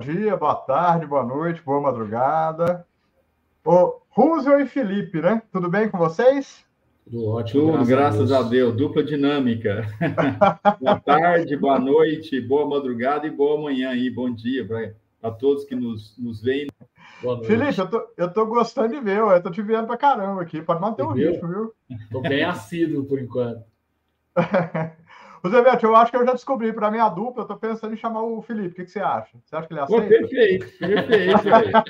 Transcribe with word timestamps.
dia, 0.00 0.34
boa 0.34 0.54
tarde, 0.54 1.06
boa 1.06 1.22
noite, 1.22 1.62
boa 1.62 1.80
madrugada. 1.80 2.86
Ô, 3.62 4.00
Rússio 4.08 4.58
e 4.58 4.66
Felipe, 4.66 5.20
né? 5.20 5.42
Tudo 5.52 5.68
bem 5.68 5.90
com 5.90 5.98
vocês? 5.98 6.64
Tudo 7.04 7.28
ótimo. 7.28 7.72
Tudo, 7.72 7.84
graças, 7.84 7.88
graças 7.88 8.32
a, 8.32 8.36
Deus. 8.36 8.46
a, 8.46 8.48
Deus. 8.48 8.76
Dupla 8.76 9.04
dinâmica. 9.04 9.86
boa 10.80 10.98
tarde, 10.98 11.54
boa 11.54 11.78
noite, 11.78 12.40
boa 12.40 12.66
madrugada 12.66 13.26
e 13.26 13.30
boa 13.30 13.60
manhã 13.60 13.90
aí. 13.90 14.08
Bom 14.08 14.32
dia 14.32 14.66
para 14.66 15.30
todos 15.32 15.64
que 15.64 15.76
nos, 15.76 16.16
nos 16.16 16.40
veem. 16.40 16.66
Felipe, 17.44 17.78
eu 17.78 17.90
tô, 17.90 18.08
eu 18.16 18.32
tô 18.32 18.46
gostando 18.46 18.94
de 18.94 19.00
ver, 19.00 19.18
eu 19.18 19.42
tô 19.42 19.50
te 19.50 19.60
vendo 19.60 19.86
pra 19.86 19.98
caramba 19.98 20.40
aqui. 20.40 20.62
Pode 20.62 20.80
manter 20.80 21.02
o 21.02 21.12
ritmo, 21.12 21.46
viu? 21.46 21.74
Tô 22.10 22.22
bem 22.22 22.42
assíduo 22.42 23.04
por 23.04 23.20
enquanto. 23.20 23.62
Roosevelt, 25.42 25.82
eu 25.82 25.96
acho 25.96 26.10
que 26.10 26.16
eu 26.16 26.26
já 26.26 26.32
descobri 26.32 26.72
para 26.72 26.90
minha 26.90 27.08
dupla, 27.08 27.42
eu 27.42 27.48
tô 27.48 27.56
pensando 27.56 27.94
em 27.94 27.96
chamar 27.96 28.22
o 28.22 28.42
Felipe. 28.42 28.68
O 28.68 28.74
que, 28.74 28.84
que 28.84 28.90
você 28.90 29.00
acha? 29.00 29.38
Você 29.44 29.56
acha 29.56 29.66
que 29.66 29.72
ele 29.72 29.80
aceita? 29.80 30.02
Pô, 30.02 30.08
perfeito, 30.08 30.78
perfeito. 30.78 31.84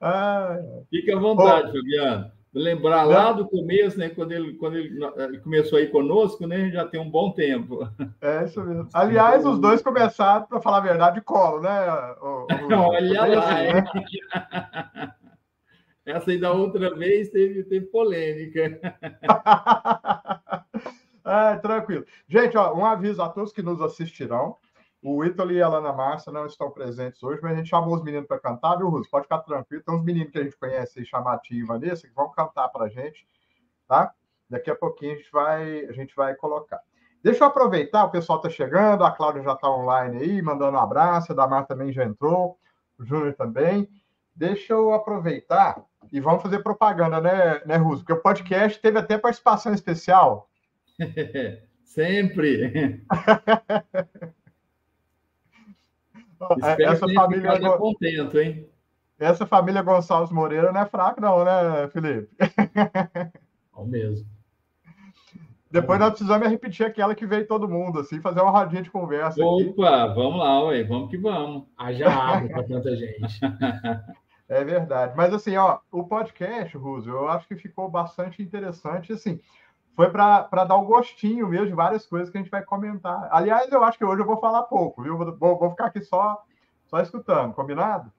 ah, 0.00 0.58
Fique 0.88 1.12
à 1.12 1.18
vontade, 1.18 1.72
Fabiano. 1.72 2.30
Lembrar 2.54 3.04
lá 3.04 3.32
do 3.32 3.46
começo, 3.46 3.98
né? 3.98 4.08
Quando 4.08 4.32
ele, 4.32 4.54
quando 4.54 4.78
ele, 4.78 4.98
ele 5.18 5.38
começou 5.40 5.78
aí 5.78 5.88
conosco, 5.88 6.46
né? 6.46 6.70
Já 6.70 6.86
tem 6.86 6.98
um 6.98 7.10
bom 7.10 7.30
tempo. 7.32 7.86
É 8.22 8.44
isso 8.44 8.64
mesmo. 8.64 8.88
Aliás, 8.94 9.44
os 9.44 9.58
dois 9.58 9.82
começaram, 9.82 10.46
para 10.46 10.60
falar 10.62 10.78
a 10.78 10.80
verdade, 10.80 11.16
de 11.16 11.20
colo, 11.20 11.60
né? 11.60 11.70
O, 12.22 12.46
o, 12.46 12.72
Olha 12.88 13.26
lá, 13.26 13.52
né? 13.52 13.84
Essa 16.06 16.30
aí 16.30 16.38
da 16.38 16.52
outra 16.52 16.94
vez 16.94 17.28
teve, 17.30 17.64
teve 17.64 17.86
polêmica. 17.86 18.80
é, 21.26 21.56
tranquilo. 21.56 22.06
Gente, 22.28 22.56
ó, 22.56 22.72
um 22.74 22.86
aviso 22.86 23.20
a 23.20 23.28
todos 23.28 23.52
que 23.52 23.60
nos 23.60 23.82
assistirão. 23.82 24.56
O 25.02 25.24
Ítalo 25.24 25.52
e 25.52 25.60
a 25.60 25.66
Alana 25.66 25.92
Márcia 25.92 26.32
não 26.32 26.46
estão 26.46 26.70
presentes 26.70 27.22
hoje, 27.22 27.40
mas 27.42 27.52
a 27.52 27.56
gente 27.56 27.68
chamou 27.68 27.94
os 27.94 28.02
meninos 28.02 28.28
para 28.28 28.38
cantar, 28.38 28.76
viu, 28.76 28.88
Russo? 28.88 29.10
Pode 29.10 29.24
ficar 29.24 29.40
tranquilo. 29.40 29.82
Tem 29.82 29.94
uns 29.94 30.04
meninos 30.04 30.30
que 30.30 30.38
a 30.38 30.44
gente 30.44 30.56
conhece 30.56 31.00
aí, 31.00 31.04
chamado 31.04 31.42
Tia 31.42 31.58
e 31.58 31.64
Vanessa, 31.64 32.06
que 32.06 32.14
vão 32.14 32.30
cantar 32.30 32.68
para 32.68 32.86
a 32.86 32.88
gente, 32.88 33.26
tá? 33.88 34.14
Daqui 34.48 34.70
a 34.70 34.76
pouquinho 34.76 35.12
a 35.12 35.16
gente 35.16 35.32
vai, 35.32 35.86
a 35.86 35.92
gente 35.92 36.14
vai 36.14 36.34
colocar. 36.36 36.80
Deixa 37.22 37.42
eu 37.42 37.48
aproveitar, 37.48 38.04
o 38.04 38.10
pessoal 38.10 38.38
está 38.38 38.48
chegando, 38.48 39.04
a 39.04 39.10
Cláudia 39.10 39.42
já 39.42 39.54
está 39.54 39.68
online 39.68 40.18
aí, 40.18 40.42
mandando 40.42 40.76
um 40.76 40.80
abraço, 40.80 41.32
a 41.32 41.34
Damar 41.34 41.66
também 41.66 41.92
já 41.92 42.04
entrou, 42.04 42.56
o 42.98 43.04
Júnior 43.04 43.34
também. 43.34 43.88
Deixa 44.34 44.74
eu 44.74 44.92
aproveitar 44.92 45.82
e 46.16 46.20
vamos 46.20 46.42
fazer 46.42 46.60
propaganda, 46.60 47.20
né, 47.20 47.60
né, 47.66 47.76
Russo? 47.76 48.02
Porque 48.02 48.14
o 48.14 48.22
podcast 48.22 48.80
teve 48.80 48.98
até 48.98 49.18
participação 49.18 49.74
especial. 49.74 50.48
Sempre. 51.84 53.04
essa 56.80 57.06
família 57.12 57.58
Go... 57.58 57.76
contento, 57.76 58.40
hein? 58.40 58.66
Essa 59.18 59.44
família 59.44 59.82
Gonçalves 59.82 60.32
Moreira 60.32 60.72
não 60.72 60.80
é 60.80 60.86
fraca, 60.86 61.20
não, 61.20 61.44
né, 61.44 61.86
Felipe? 61.88 62.30
Ao 63.74 63.86
mesmo. 63.86 64.26
Depois 65.70 66.00
nós 66.00 66.10
precisamos 66.10 66.48
repetir 66.48 66.86
aquela 66.86 67.14
que 67.14 67.26
veio 67.26 67.46
todo 67.46 67.68
mundo, 67.68 68.00
assim, 68.00 68.22
fazer 68.22 68.40
uma 68.40 68.50
rodinha 68.50 68.80
de 68.80 68.90
conversa. 68.90 69.44
Opa, 69.44 70.04
aqui. 70.04 70.14
vamos 70.14 70.38
lá, 70.38 70.64
ué, 70.64 70.82
vamos 70.84 71.10
que 71.10 71.18
vamos. 71.18 71.64
Haja 71.76 72.08
água 72.08 72.48
para 72.48 72.62
tanta 72.62 72.96
gente. 72.96 73.38
É 74.48 74.62
verdade. 74.62 75.14
Mas 75.16 75.34
assim, 75.34 75.56
ó, 75.56 75.80
o 75.90 76.04
podcast, 76.04 76.76
Russo, 76.76 77.08
eu 77.08 77.28
acho 77.28 77.48
que 77.48 77.56
ficou 77.56 77.90
bastante 77.90 78.42
interessante, 78.42 79.12
assim, 79.12 79.40
foi 79.94 80.10
para 80.10 80.64
dar 80.64 80.76
o 80.76 80.82
um 80.82 80.84
gostinho 80.84 81.48
mesmo 81.48 81.66
de 81.66 81.72
várias 81.72 82.06
coisas 82.06 82.30
que 82.30 82.38
a 82.38 82.40
gente 82.40 82.50
vai 82.50 82.62
comentar. 82.62 83.28
Aliás, 83.30 83.70
eu 83.72 83.82
acho 83.82 83.98
que 83.98 84.04
hoje 84.04 84.22
eu 84.22 84.26
vou 84.26 84.38
falar 84.38 84.62
pouco, 84.64 85.02
viu? 85.02 85.16
Vou, 85.16 85.58
vou 85.58 85.70
ficar 85.70 85.86
aqui 85.86 86.02
só, 86.02 86.42
só 86.84 87.00
escutando, 87.00 87.54
combinado? 87.54 88.12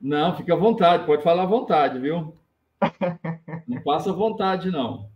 Não, 0.00 0.34
fica 0.36 0.54
à 0.54 0.56
vontade, 0.56 1.06
pode 1.06 1.22
falar 1.22 1.44
à 1.44 1.46
vontade, 1.46 1.98
viu? 1.98 2.34
não 3.68 3.80
passa 3.82 4.10
à 4.10 4.12
vontade, 4.12 4.70
não. 4.70 5.08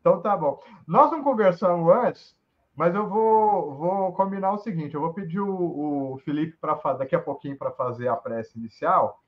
então 0.00 0.20
tá 0.20 0.36
bom. 0.36 0.60
Nós 0.86 1.10
não 1.10 1.22
conversamos 1.22 1.90
antes 1.94 2.37
mas 2.78 2.94
eu 2.94 3.08
vou, 3.08 3.74
vou 3.74 4.12
combinar 4.12 4.52
o 4.52 4.58
seguinte: 4.58 4.94
eu 4.94 5.00
vou 5.00 5.12
pedir 5.12 5.40
o, 5.40 6.12
o 6.12 6.18
Felipe 6.18 6.56
para 6.60 6.92
daqui 6.92 7.16
a 7.16 7.20
pouquinho 7.20 7.58
para 7.58 7.72
fazer 7.72 8.06
a 8.06 8.14
prece 8.14 8.56
inicial 8.56 9.20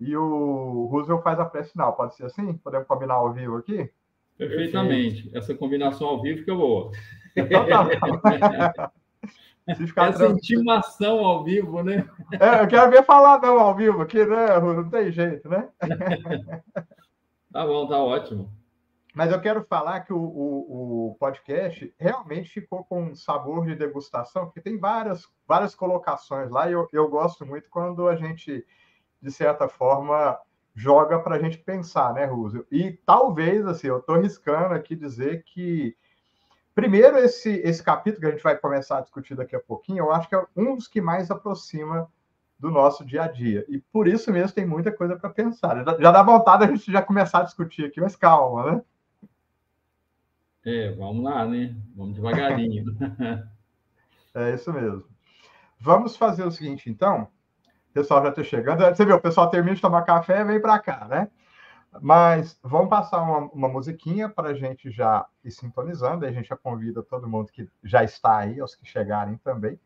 e 0.00 0.16
o 0.16 0.86
Roosevelt 0.88 1.24
faz 1.24 1.40
a 1.40 1.44
prece 1.44 1.72
final. 1.72 1.96
Pode 1.96 2.14
ser 2.14 2.26
assim? 2.26 2.52
Podemos 2.58 2.86
combinar 2.86 3.14
ao 3.14 3.32
vivo 3.32 3.56
aqui? 3.56 3.90
Perfeitamente. 4.38 5.36
Essa 5.36 5.52
combinação 5.52 6.06
ao 6.06 6.22
vivo 6.22 6.38
fica 6.38 6.54
boa. 6.54 6.92
Então 7.36 7.66
tá 7.66 7.88
Essa 9.66 9.84
tranquilo. 9.94 10.32
intimação 10.34 11.24
ao 11.24 11.42
vivo, 11.42 11.82
né? 11.82 12.08
É, 12.38 12.62
eu 12.62 12.68
quero 12.68 12.88
ver 12.88 13.04
falar 13.04 13.40
não 13.40 13.58
ao 13.58 13.74
vivo 13.74 14.02
aqui, 14.02 14.24
né? 14.24 14.60
Não 14.60 14.88
tem 14.88 15.10
jeito, 15.10 15.48
né? 15.48 15.68
tá 17.52 17.66
bom, 17.66 17.88
tá 17.88 17.98
ótimo. 17.98 18.48
Mas 19.14 19.30
eu 19.30 19.40
quero 19.40 19.62
falar 19.64 20.00
que 20.00 20.12
o, 20.12 20.18
o, 20.18 21.10
o, 21.10 21.14
podcast 21.16 21.94
realmente 21.98 22.48
ficou 22.48 22.82
com 22.82 23.02
um 23.02 23.14
sabor 23.14 23.66
de 23.66 23.74
degustação, 23.74 24.46
porque 24.46 24.60
tem 24.60 24.78
várias, 24.78 25.28
várias 25.46 25.74
colocações 25.74 26.50
lá, 26.50 26.68
e 26.68 26.72
eu, 26.72 26.88
eu 26.92 27.08
gosto 27.08 27.44
muito 27.44 27.68
quando 27.68 28.08
a 28.08 28.16
gente, 28.16 28.66
de 29.20 29.30
certa 29.30 29.68
forma, 29.68 30.38
joga 30.74 31.18
para 31.18 31.36
a 31.36 31.38
gente 31.38 31.58
pensar, 31.58 32.14
né, 32.14 32.24
Rússio? 32.24 32.66
E 32.70 32.92
talvez, 33.04 33.66
assim, 33.66 33.88
eu 33.88 33.98
estou 33.98 34.14
arriscando 34.14 34.72
aqui 34.72 34.96
dizer 34.96 35.42
que, 35.44 35.94
primeiro, 36.74 37.18
esse, 37.18 37.50
esse 37.50 37.82
capítulo 37.82 38.22
que 38.22 38.26
a 38.28 38.30
gente 38.30 38.42
vai 38.42 38.56
começar 38.56 38.96
a 38.96 39.02
discutir 39.02 39.34
daqui 39.34 39.54
a 39.54 39.60
pouquinho, 39.60 40.04
eu 40.04 40.12
acho 40.12 40.26
que 40.26 40.34
é 40.34 40.42
um 40.56 40.74
dos 40.74 40.88
que 40.88 41.02
mais 41.02 41.30
aproxima 41.30 42.10
do 42.58 42.70
nosso 42.70 43.04
dia 43.04 43.24
a 43.24 43.28
dia. 43.28 43.66
E 43.68 43.78
por 43.78 44.08
isso 44.08 44.32
mesmo 44.32 44.54
tem 44.54 44.64
muita 44.64 44.90
coisa 44.90 45.16
para 45.16 45.28
pensar. 45.28 45.84
Já, 45.84 45.98
já 46.00 46.10
dá 46.12 46.22
vontade 46.22 46.64
a 46.64 46.68
gente 46.68 46.90
já 46.90 47.02
começar 47.02 47.40
a 47.40 47.44
discutir 47.44 47.84
aqui, 47.84 48.00
mas 48.00 48.16
calma, 48.16 48.70
né? 48.70 48.82
É, 50.64 50.92
vamos 50.92 51.24
lá, 51.24 51.44
né? 51.44 51.74
Vamos 51.96 52.14
devagarinho. 52.14 52.84
é 54.34 54.54
isso 54.54 54.72
mesmo. 54.72 55.04
Vamos 55.80 56.16
fazer 56.16 56.44
o 56.44 56.50
seguinte, 56.50 56.88
então. 56.88 57.28
O 57.90 57.92
pessoal 57.92 58.22
já 58.22 58.30
está 58.30 58.44
chegando. 58.44 58.84
Você 58.84 59.04
viu, 59.04 59.16
o 59.16 59.20
pessoal 59.20 59.50
termina 59.50 59.74
de 59.74 59.82
tomar 59.82 60.02
café 60.02 60.40
e 60.40 60.44
vem 60.44 60.60
para 60.60 60.78
cá, 60.78 61.06
né? 61.08 61.28
Mas 62.00 62.58
vamos 62.62 62.88
passar 62.88 63.20
uma, 63.20 63.38
uma 63.52 63.68
musiquinha 63.68 64.28
para 64.28 64.50
a 64.50 64.54
gente 64.54 64.90
já 64.90 65.26
ir 65.44 65.50
sintonizando. 65.50 66.24
Aí 66.24 66.30
a 66.30 66.34
gente 66.34 66.48
já 66.48 66.56
convida 66.56 67.02
todo 67.02 67.28
mundo 67.28 67.52
que 67.52 67.68
já 67.82 68.02
está 68.02 68.38
aí, 68.38 68.60
aos 68.60 68.74
que 68.74 68.86
chegarem 68.86 69.36
também, 69.38 69.78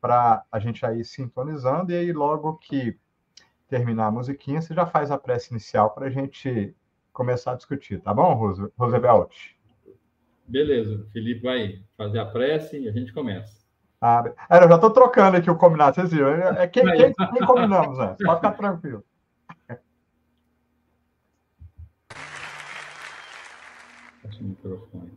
para 0.00 0.44
a 0.52 0.58
gente 0.58 0.84
aí 0.86 1.04
sintonizando. 1.04 1.90
E 1.90 1.96
aí, 1.96 2.12
logo 2.12 2.58
que 2.58 2.96
terminar 3.66 4.06
a 4.06 4.10
musiquinha, 4.10 4.60
você 4.60 4.74
já 4.74 4.86
faz 4.86 5.10
a 5.10 5.18
prece 5.18 5.50
inicial 5.50 5.90
para 5.90 6.06
a 6.06 6.10
gente 6.10 6.76
começar 7.12 7.52
a 7.52 7.56
discutir, 7.56 8.00
tá 8.00 8.12
bom, 8.12 8.34
Roosevelt? 8.78 9.56
Beleza, 10.46 10.94
o 10.94 11.10
Felipe 11.10 11.42
vai 11.42 11.82
fazer 11.96 12.18
a 12.18 12.26
prece 12.26 12.78
e 12.78 12.88
a 12.88 12.92
gente 12.92 13.12
começa. 13.12 13.62
Ah, 14.00 14.24
eu 14.50 14.68
já 14.68 14.74
estou 14.74 14.90
trocando 14.90 15.36
aqui 15.36 15.48
o 15.48 15.56
combinado, 15.56 15.94
vocês 15.94 16.10
viram? 16.10 16.30
É 16.30 16.66
quem, 16.66 16.84
quem, 16.84 17.12
quem 17.14 17.46
combinamos 17.46 17.98
antes, 17.98 18.26
pode 18.26 18.40
ficar 18.40 18.52
tranquilo. 18.52 19.04
Passa 24.22 24.40
o 24.40 24.44
microfone. 24.44 25.12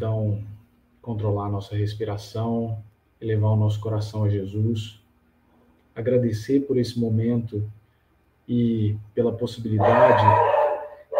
Então 0.00 0.42
controlar 1.02 1.50
nossa 1.50 1.76
respiração, 1.76 2.82
elevar 3.20 3.50
o 3.50 3.56
nosso 3.56 3.78
coração 3.78 4.24
a 4.24 4.30
Jesus, 4.30 4.98
agradecer 5.94 6.60
por 6.60 6.78
esse 6.78 6.98
momento 6.98 7.70
e 8.48 8.96
pela 9.14 9.30
possibilidade 9.30 10.24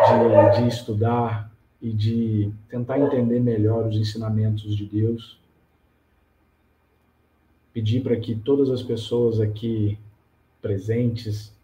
de, 0.09 0.63
de 0.63 0.69
estudar 0.69 1.53
e 1.83 1.93
de 1.93 2.51
tentar 2.71 2.99
entender 2.99 3.39
melhor 3.39 3.87
os 3.87 3.97
ensinamentos 3.97 4.75
de 4.75 4.87
Deus. 4.87 5.39
Pedir 7.75 8.03
para 8.03 8.17
que 8.17 8.35
todas 8.35 8.71
as 8.71 8.83
pessoas 8.83 9.41
aqui 9.41 9.99
presentes 10.63 11.55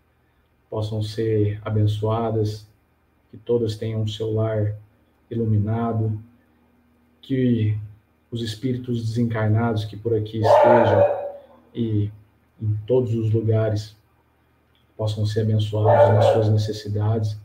possam 0.69 1.03
ser 1.03 1.63
abençoadas, 1.65 2.69
que 3.31 3.39
todas 3.39 3.75
tenham 3.75 4.03
o 4.03 4.09
seu 4.09 4.35
lar 4.35 4.77
iluminado, 5.31 6.21
que 7.27 7.77
os 8.31 8.41
espíritos 8.41 9.05
desencarnados 9.05 9.85
que 9.85 9.97
por 9.97 10.15
aqui 10.15 10.39
estejam 10.39 11.27
e 11.75 12.09
em 12.63 12.79
todos 12.87 13.13
os 13.15 13.33
lugares 13.33 13.97
possam 14.97 15.27
ser 15.27 15.41
abençoados 15.41 16.15
nas 16.15 16.25
suas 16.27 16.49
necessidades 16.49 17.37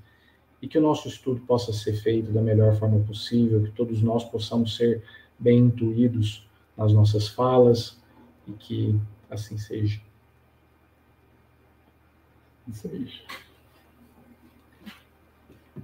e 0.61 0.67
que 0.67 0.77
o 0.77 0.81
nosso 0.81 1.07
estudo 1.07 1.41
possa 1.41 1.73
ser 1.73 1.93
feito 1.93 2.31
da 2.31 2.41
melhor 2.43 2.75
forma 2.75 2.99
possível, 2.99 3.63
que 3.63 3.71
todos 3.71 4.03
nós 4.03 4.23
possamos 4.23 4.75
ser 4.75 5.03
bem 5.39 5.57
intuídos 5.57 6.47
nas 6.77 6.93
nossas 6.93 7.27
falas 7.27 7.99
e 8.47 8.51
que 8.51 9.01
assim 9.31 9.57
seja. 9.57 9.99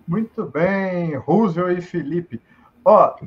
Muito 0.08 0.46
bem, 0.46 1.16
Rússio 1.16 1.72
e 1.72 1.82
Felipe. 1.82 2.40
Ó, 2.86 3.18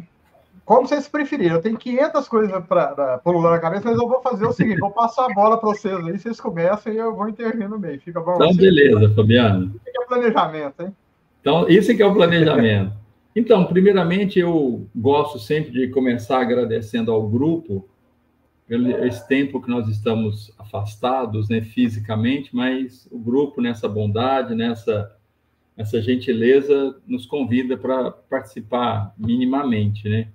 como 0.71 0.87
vocês 0.87 1.09
preferirem, 1.09 1.51
eu 1.51 1.61
tenho 1.61 1.77
500 1.77 2.29
coisas 2.29 2.65
para 2.65 3.19
pulando 3.25 3.51
na 3.51 3.59
cabeça, 3.59 3.91
mas 3.91 4.01
eu 4.01 4.07
vou 4.07 4.23
fazer 4.23 4.47
o 4.47 4.53
seguinte: 4.53 4.79
vou 4.79 4.93
passar 4.93 5.25
a 5.25 5.35
bola 5.35 5.59
para 5.59 5.69
vocês 5.69 5.93
aí, 6.07 6.17
vocês 6.17 6.41
começam 6.41 6.93
e 6.93 6.97
eu 6.97 7.13
vou 7.13 7.29
intervir 7.29 7.69
no 7.69 7.77
meio. 7.77 8.01
Fica 8.01 8.21
bom? 8.21 8.37
Então, 8.37 8.55
beleza, 8.55 9.13
Fabiano. 9.13 9.75
Isso 9.85 10.01
é 10.01 10.07
planejamento, 10.07 10.83
hein? 10.83 10.97
Então, 11.41 11.69
isso 11.69 11.97
que 11.97 12.01
é 12.01 12.07
o 12.07 12.15
planejamento. 12.15 12.93
Então, 13.35 13.65
primeiramente, 13.65 14.39
eu 14.39 14.87
gosto 14.95 15.41
sempre 15.41 15.73
de 15.73 15.89
começar 15.89 16.41
agradecendo 16.41 17.11
ao 17.11 17.29
grupo 17.29 17.89
pelo 18.69 19.05
esse 19.05 19.27
tempo 19.27 19.61
que 19.61 19.69
nós 19.69 19.89
estamos 19.89 20.55
afastados, 20.57 21.49
né, 21.49 21.63
fisicamente, 21.63 22.55
mas 22.55 23.09
o 23.11 23.19
grupo 23.19 23.61
nessa 23.61 23.89
bondade, 23.89 24.55
nessa 24.55 25.11
essa 25.77 26.01
gentileza 26.01 26.95
nos 27.09 27.27
convida 27.27 27.77
para 27.77 28.13
participar 28.13 29.13
minimamente, 29.19 30.09
né? 30.09 30.29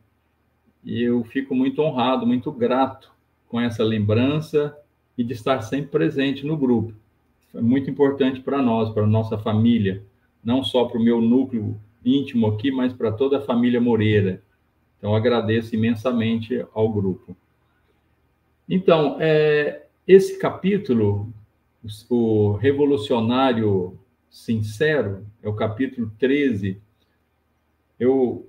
E 0.85 1.01
eu 1.01 1.23
fico 1.23 1.55
muito 1.55 1.81
honrado, 1.81 2.27
muito 2.27 2.51
grato 2.51 3.11
com 3.49 3.59
essa 3.59 3.83
lembrança 3.83 4.77
e 5.17 5.23
de 5.23 5.33
estar 5.33 5.61
sempre 5.61 5.89
presente 5.89 6.45
no 6.45 6.55
grupo. 6.55 6.93
É 7.53 7.61
muito 7.61 7.89
importante 7.89 8.39
para 8.41 8.61
nós, 8.61 8.91
para 8.91 9.07
nossa 9.07 9.37
família, 9.37 10.03
não 10.43 10.63
só 10.63 10.85
para 10.85 10.99
o 10.99 11.03
meu 11.03 11.19
núcleo 11.19 11.79
íntimo 12.03 12.47
aqui, 12.47 12.69
mas 12.69 12.93
para 12.93 13.11
toda 13.11 13.39
a 13.39 13.41
família 13.41 13.81
Moreira. 13.81 14.43
Então, 14.97 15.15
agradeço 15.15 15.73
imensamente 15.73 16.63
ao 16.73 16.91
grupo. 16.91 17.35
Então, 18.69 19.17
é, 19.19 19.85
esse 20.07 20.37
capítulo, 20.37 21.33
o 22.09 22.53
revolucionário 22.53 23.97
sincero, 24.29 25.25
é 25.41 25.47
o 25.47 25.53
capítulo 25.53 26.11
13. 26.19 26.81
Eu, 27.99 28.47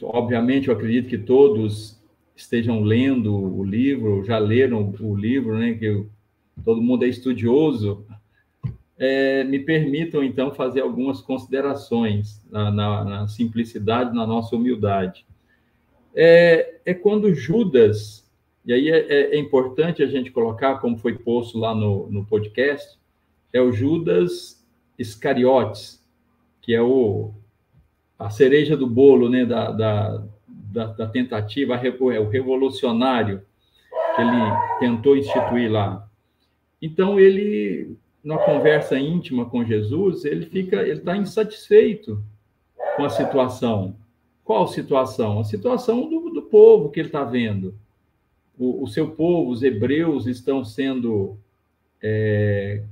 obviamente, 0.00 0.68
eu 0.68 0.74
acredito 0.74 1.08
que 1.08 1.18
todos 1.18 2.00
estejam 2.34 2.82
lendo 2.82 3.34
o 3.34 3.64
livro, 3.64 4.24
já 4.24 4.38
leram 4.38 4.94
o 5.00 5.14
livro, 5.14 5.58
né? 5.58 5.74
Que 5.74 5.86
eu, 5.86 6.08
todo 6.64 6.82
mundo 6.82 7.04
é 7.04 7.08
estudioso. 7.08 8.04
É, 8.98 9.42
me 9.44 9.58
permitam, 9.58 10.22
então, 10.22 10.52
fazer 10.52 10.80
algumas 10.80 11.20
considerações 11.20 12.40
na, 12.50 12.70
na, 12.70 13.04
na 13.04 13.28
simplicidade, 13.28 14.14
na 14.14 14.26
nossa 14.26 14.54
humildade. 14.54 15.26
É, 16.14 16.80
é, 16.84 16.94
quando 16.94 17.34
Judas, 17.34 18.30
e 18.64 18.72
aí 18.72 18.90
é, 18.90 18.98
é, 18.98 19.34
é 19.34 19.38
importante 19.38 20.02
a 20.02 20.06
gente 20.06 20.30
colocar, 20.30 20.78
como 20.78 20.96
foi 20.96 21.18
posto 21.18 21.58
lá 21.58 21.74
no, 21.74 22.08
no 22.10 22.24
podcast, 22.24 22.98
é 23.52 23.60
o 23.60 23.72
Judas 23.72 24.64
Iscariotes, 24.98 26.02
que 26.60 26.74
é 26.74 26.80
o, 26.80 27.32
a 28.26 28.30
cereja 28.30 28.76
do 28.76 28.86
bolo 28.86 29.28
né, 29.28 29.44
da, 29.44 29.70
da, 29.70 30.24
da, 30.46 30.86
da 30.86 31.06
tentativa, 31.06 31.74
é 31.74 32.20
o 32.20 32.28
revolucionário 32.28 33.42
que 34.14 34.22
ele 34.22 34.56
tentou 34.80 35.16
instituir 35.16 35.70
lá. 35.70 36.08
Então, 36.80 37.18
ele, 37.18 37.96
na 38.22 38.38
conversa 38.38 38.98
íntima 38.98 39.46
com 39.46 39.64
Jesus, 39.64 40.24
ele 40.24 40.46
fica, 40.46 40.82
ele 40.82 40.98
está 40.98 41.16
insatisfeito 41.16 42.22
com 42.96 43.04
a 43.04 43.10
situação. 43.10 43.96
Qual 44.44 44.66
situação? 44.66 45.38
A 45.38 45.44
situação 45.44 46.08
do, 46.08 46.30
do 46.30 46.42
povo 46.42 46.90
que 46.90 47.00
ele 47.00 47.08
está 47.08 47.24
vendo. 47.24 47.74
O, 48.58 48.82
o, 48.82 48.88
seu 48.88 49.10
povo, 49.10 49.50
os 49.50 49.62
hebreus, 49.62 50.26
estão 50.26 50.64
sendo 50.64 51.36
é, 52.02 52.82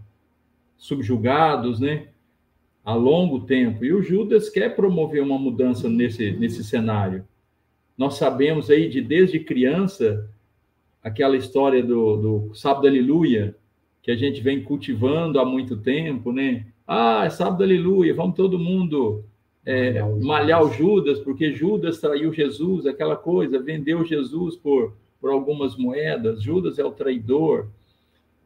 subjugados, 0.78 1.80
né? 1.80 2.08
Há 2.90 2.94
longo 2.94 3.40
tempo. 3.40 3.84
E 3.84 3.92
o 3.92 4.02
Judas 4.02 4.48
quer 4.48 4.74
promover 4.74 5.22
uma 5.22 5.38
mudança 5.38 5.88
nesse, 5.88 6.32
nesse 6.32 6.64
cenário. 6.64 7.24
Nós 7.96 8.14
sabemos 8.14 8.68
aí 8.68 8.88
de 8.88 9.00
desde 9.00 9.38
criança 9.38 10.28
aquela 11.00 11.36
história 11.36 11.84
do, 11.84 12.16
do 12.48 12.54
sábado 12.54 12.88
aleluia, 12.88 13.54
que 14.02 14.10
a 14.10 14.16
gente 14.16 14.40
vem 14.40 14.64
cultivando 14.64 15.38
há 15.38 15.44
muito 15.44 15.76
tempo, 15.76 16.32
né? 16.32 16.66
Ah, 16.84 17.22
é 17.24 17.30
sábado 17.30 17.62
aleluia, 17.62 18.12
vamos 18.12 18.34
todo 18.34 18.58
mundo 18.58 19.24
é, 19.64 20.02
malhar 20.20 20.60
o 20.60 20.72
Judas, 20.72 21.20
porque 21.20 21.52
Judas 21.52 22.00
traiu 22.00 22.32
Jesus, 22.32 22.86
aquela 22.86 23.14
coisa, 23.14 23.62
vendeu 23.62 24.04
Jesus 24.04 24.56
por, 24.56 24.94
por 25.20 25.30
algumas 25.30 25.76
moedas, 25.76 26.42
Judas 26.42 26.76
é 26.76 26.84
o 26.84 26.90
traidor. 26.90 27.68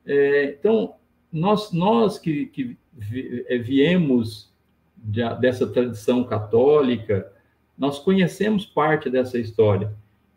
É, 0.04 0.56
então, 0.58 0.96
nós, 1.34 1.72
nós 1.72 2.18
que, 2.18 2.46
que 2.46 2.76
eh, 3.48 3.58
viemos 3.58 4.52
de, 4.96 5.22
dessa 5.40 5.66
tradição 5.66 6.22
católica, 6.22 7.30
nós 7.76 7.98
conhecemos 7.98 8.64
parte 8.64 9.10
dessa 9.10 9.38
história. 9.38 9.92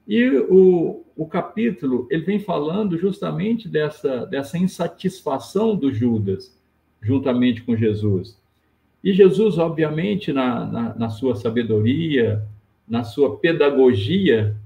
E 0.08 0.28
o, 0.50 1.06
o 1.16 1.28
capítulo 1.28 2.08
ele 2.10 2.24
vem 2.24 2.40
falando 2.40 2.98
justamente 2.98 3.70
dessa, 3.70 4.26
dessa 4.26 4.58
insatisfação 4.58 5.76
do 5.76 5.94
Judas, 5.94 6.58
juntamente 7.02 7.62
com 7.62 7.76
Jesus. 7.76 8.42
E 9.04 9.14
Jesus, 9.14 9.60
obviamente, 9.60 10.34
na, 10.34 10.66
na, 10.66 10.96
na 10.96 11.10
sua 11.10 11.36
sabedoria, 11.36 12.44
na 12.88 13.04
sua 13.04 13.38
pedagogia, 13.38 14.58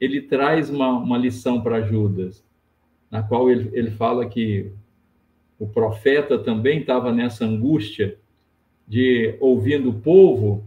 ele 0.00 0.22
traz 0.22 0.70
uma, 0.70 0.88
uma 0.90 1.18
lição 1.18 1.60
para 1.60 1.82
Judas, 1.82 2.42
na 3.10 3.22
qual 3.22 3.50
ele, 3.50 3.68
ele 3.74 3.90
fala 3.90 4.26
que 4.26 4.72
o 5.60 5.68
profeta 5.68 6.38
também 6.38 6.80
estava 6.80 7.12
nessa 7.12 7.44
angústia 7.44 8.16
de 8.88 9.36
ouvindo 9.38 9.90
o 9.90 10.00
povo, 10.00 10.64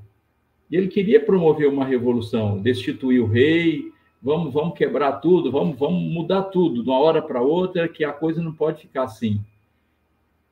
e 0.70 0.78
ele 0.78 0.88
queria 0.88 1.20
promover 1.20 1.68
uma 1.68 1.84
revolução, 1.84 2.62
destituir 2.62 3.20
o 3.20 3.26
rei, 3.26 3.92
vamos, 4.22 4.54
vamos 4.54 4.78
quebrar 4.78 5.14
tudo, 5.14 5.52
vamos, 5.52 5.78
vamos 5.78 6.02
mudar 6.02 6.44
tudo 6.44 6.84
de 6.84 6.90
uma 6.90 7.00
hora 7.00 7.24
para 7.24 7.42
outra, 7.42 7.88
que 7.88 8.04
a 8.06 8.14
coisa 8.14 8.42
não 8.42 8.54
pode 8.54 8.82
ficar 8.82 9.04
assim. 9.04 9.42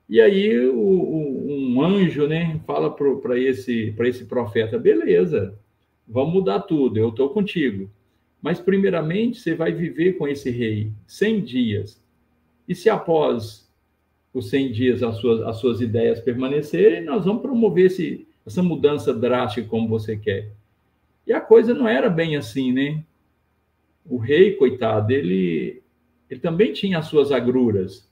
E 0.09 0.19
aí 0.19 0.67
o, 0.67 0.75
o, 0.75 1.47
um 1.47 1.81
anjo 1.81 2.27
né, 2.27 2.59
fala 2.65 2.91
para 2.91 3.39
esse, 3.39 3.95
esse 3.97 4.25
profeta: 4.25 4.77
beleza, 4.77 5.57
vamos 6.05 6.33
mudar 6.33 6.61
tudo, 6.61 6.97
eu 6.97 7.09
estou 7.09 7.29
contigo. 7.29 7.89
Mas, 8.41 8.59
primeiramente, 8.59 9.39
você 9.39 9.53
vai 9.53 9.71
viver 9.71 10.13
com 10.13 10.27
esse 10.27 10.49
rei 10.49 10.91
100 11.05 11.41
dias. 11.41 12.03
E 12.67 12.73
se 12.73 12.89
após 12.89 13.70
os 14.33 14.49
100 14.49 14.71
dias 14.71 15.03
as 15.03 15.17
suas, 15.17 15.41
as 15.41 15.57
suas 15.57 15.81
ideias 15.81 16.19
permanecerem, 16.19 17.03
nós 17.03 17.25
vamos 17.25 17.41
promover 17.41 17.87
esse, 17.87 18.27
essa 18.45 18.63
mudança 18.63 19.13
drástica 19.13 19.67
como 19.67 19.87
você 19.87 20.17
quer. 20.17 20.49
E 21.27 21.33
a 21.33 21.41
coisa 21.41 21.73
não 21.73 21.87
era 21.87 22.09
bem 22.09 22.35
assim, 22.35 22.71
né? 22.71 23.03
O 24.05 24.17
rei, 24.17 24.55
coitado, 24.55 25.11
ele, 25.11 25.81
ele 26.29 26.39
também 26.39 26.73
tinha 26.73 26.97
as 26.97 27.05
suas 27.07 27.31
agruras 27.31 28.09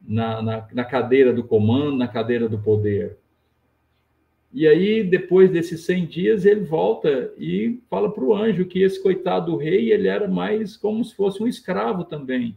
na, 0.00 0.40
na, 0.40 0.68
na 0.72 0.84
cadeira 0.84 1.32
do 1.32 1.44
comando, 1.44 1.96
na 1.96 2.08
cadeira 2.08 2.48
do 2.48 2.58
poder. 2.58 3.18
E 4.52 4.66
aí, 4.66 5.02
depois 5.02 5.50
desses 5.50 5.84
100 5.84 6.06
dias, 6.06 6.46
ele 6.46 6.60
volta 6.60 7.30
e 7.36 7.80
fala 7.90 8.10
para 8.10 8.24
o 8.24 8.34
anjo 8.34 8.64
que 8.64 8.82
esse 8.82 9.02
coitado 9.02 9.52
do 9.52 9.58
rei, 9.58 9.92
ele 9.92 10.08
era 10.08 10.26
mais 10.26 10.76
como 10.76 11.04
se 11.04 11.14
fosse 11.14 11.42
um 11.42 11.46
escravo 11.46 12.04
também 12.04 12.56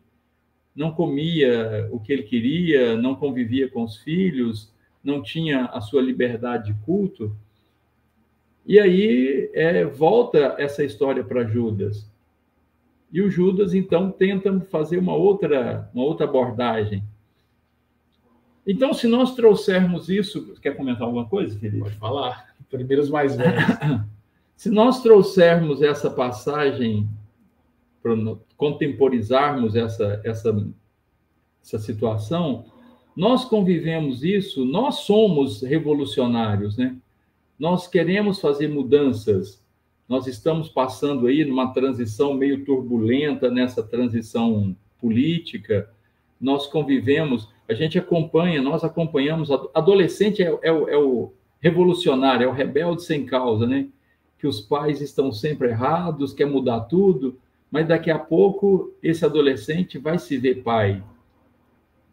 não 0.76 0.92
comia 0.92 1.88
o 1.92 2.00
que 2.00 2.14
ele 2.14 2.24
queria, 2.24 2.96
não 2.96 3.16
convivia 3.16 3.70
com 3.70 3.84
os 3.84 3.98
filhos, 3.98 4.72
não 5.04 5.22
tinha 5.22 5.66
a 5.66 5.82
sua 5.82 6.02
liberdade 6.02 6.74
de 6.74 6.80
culto. 6.86 7.36
E 8.66 8.80
aí 8.80 9.50
é, 9.54 9.84
volta 9.84 10.56
essa 10.58 10.84
história 10.84 11.24
para 11.24 11.46
Judas. 11.46 12.10
E 13.12 13.22
o 13.22 13.30
Judas, 13.30 13.74
então, 13.74 14.12
tenta 14.12 14.60
fazer 14.70 15.00
uma 15.00 15.16
outra, 15.16 15.90
uma 15.94 16.04
outra 16.04 16.26
abordagem. 16.26 17.04
Então, 18.66 18.94
se 18.94 19.08
nós 19.08 19.34
trouxermos 19.34 20.10
isso. 20.10 20.54
Quer 20.62 20.76
comentar 20.76 21.04
alguma 21.04 21.26
coisa, 21.26 21.58
Felipe? 21.58 21.80
Pode 21.80 21.96
falar. 21.96 22.54
Primeiros 22.70 23.10
mais 23.10 23.36
velhos. 23.36 23.64
se 24.56 24.70
nós 24.70 25.02
trouxermos 25.02 25.82
essa 25.82 26.12
passagem, 26.12 27.10
contemporizarmos 28.56 29.76
essa, 29.76 30.22
essa, 30.24 30.68
essa 31.62 31.80
situação, 31.80 32.66
nós 33.16 33.44
convivemos 33.46 34.24
isso, 34.24 34.64
nós 34.64 35.00
somos 35.00 35.62
revolucionários, 35.62 36.78
né? 36.78 36.96
Nós 37.60 37.88
queremos 37.88 38.40
fazer 38.40 38.70
mudanças, 38.70 39.62
nós 40.08 40.26
estamos 40.26 40.70
passando 40.70 41.28
aí 41.28 41.44
numa 41.44 41.74
transição 41.74 42.34
meio 42.34 42.64
turbulenta, 42.64 43.52
nessa 43.52 43.84
transição 43.84 44.76
política. 45.00 45.90
Nós 46.40 46.66
convivemos, 46.66 47.50
a 47.68 47.74
gente 47.74 48.00
acompanha, 48.00 48.62
nós 48.62 48.84
acompanhamos. 48.84 49.52
Adolescente 49.74 50.42
é, 50.42 50.48
é, 50.64 50.70
é 50.70 50.98
o 50.98 51.34
revolucionário, 51.60 52.46
é 52.46 52.48
o 52.48 52.54
rebelde 52.54 53.04
sem 53.04 53.26
causa, 53.26 53.68
né? 53.68 53.88
Que 54.38 54.48
os 54.48 54.62
pais 54.62 55.02
estão 55.02 55.32
sempre 55.32 55.68
errados, 55.68 56.34
quer 56.34 56.46
mudar 56.46 56.82
tudo, 56.82 57.38
mas 57.72 57.88
daqui 57.88 58.10
a 58.10 58.18
pouco 58.18 58.94
esse 59.02 59.24
adolescente 59.24 59.98
vai 59.98 60.18
se 60.18 60.38
ver 60.38 60.64
pai. 60.64 61.04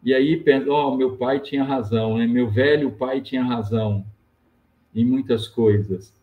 E 0.03 0.13
aí 0.13 0.37
pensa, 0.37 0.71
oh, 0.71 0.95
meu 0.95 1.17
pai 1.17 1.39
tinha 1.39 1.63
razão, 1.63 2.17
né? 2.17 2.27
Meu 2.27 2.49
velho 2.49 2.91
pai 2.91 3.21
tinha 3.21 3.43
razão 3.43 4.05
em 4.93 5.03
muitas 5.03 5.47
coisas. 5.47 6.13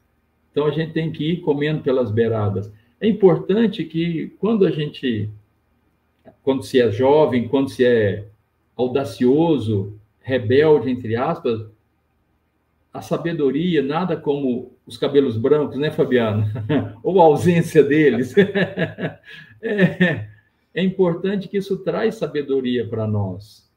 Então 0.50 0.66
a 0.66 0.70
gente 0.70 0.92
tem 0.92 1.10
que 1.10 1.32
ir 1.32 1.40
comendo 1.40 1.82
pelas 1.82 2.10
beiradas. 2.10 2.72
É 3.00 3.08
importante 3.08 3.84
que 3.84 4.32
quando 4.38 4.64
a 4.64 4.70
gente, 4.70 5.28
quando 6.42 6.62
se 6.62 6.80
é 6.80 6.90
jovem, 6.90 7.48
quando 7.48 7.68
se 7.68 7.84
é 7.84 8.26
audacioso, 8.76 9.98
rebelde, 10.20 10.90
entre 10.90 11.16
aspas, 11.16 11.60
a 12.94 13.02
sabedoria, 13.02 13.82
nada 13.82 14.16
como 14.16 14.78
os 14.86 14.96
cabelos 14.96 15.36
brancos, 15.36 15.76
né, 15.76 15.90
Fabiano? 15.90 16.44
Ou 17.02 17.20
a 17.20 17.24
ausência 17.24 17.82
deles. 17.82 18.32
é, 19.60 20.28
é 20.72 20.82
importante 20.82 21.48
que 21.48 21.56
isso 21.56 21.78
traz 21.78 22.14
sabedoria 22.14 22.86
para 22.86 23.04
nós. 23.04 23.68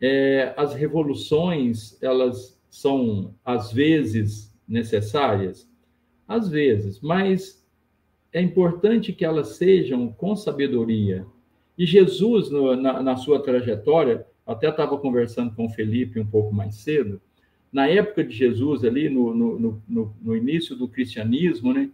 É, 0.00 0.54
as 0.56 0.72
revoluções, 0.74 2.02
elas 2.02 2.58
são, 2.70 3.34
às 3.44 3.70
vezes, 3.70 4.50
necessárias? 4.66 5.68
Às 6.26 6.48
vezes, 6.48 6.98
mas 6.98 7.62
é 8.32 8.40
importante 8.40 9.12
que 9.12 9.24
elas 9.24 9.48
sejam 9.48 10.10
com 10.10 10.34
sabedoria. 10.34 11.26
E 11.76 11.84
Jesus, 11.84 12.50
no, 12.50 12.74
na, 12.74 13.02
na 13.02 13.16
sua 13.16 13.42
trajetória, 13.42 14.26
até 14.46 14.70
estava 14.70 14.96
conversando 14.96 15.54
com 15.54 15.66
o 15.66 15.70
Felipe 15.70 16.18
um 16.18 16.26
pouco 16.26 16.54
mais 16.54 16.76
cedo, 16.76 17.20
na 17.72 17.86
época 17.86 18.24
de 18.24 18.34
Jesus, 18.34 18.84
ali 18.84 19.08
no, 19.08 19.34
no, 19.34 19.82
no, 19.88 20.14
no 20.20 20.36
início 20.36 20.74
do 20.74 20.88
cristianismo, 20.88 21.72
né, 21.72 21.90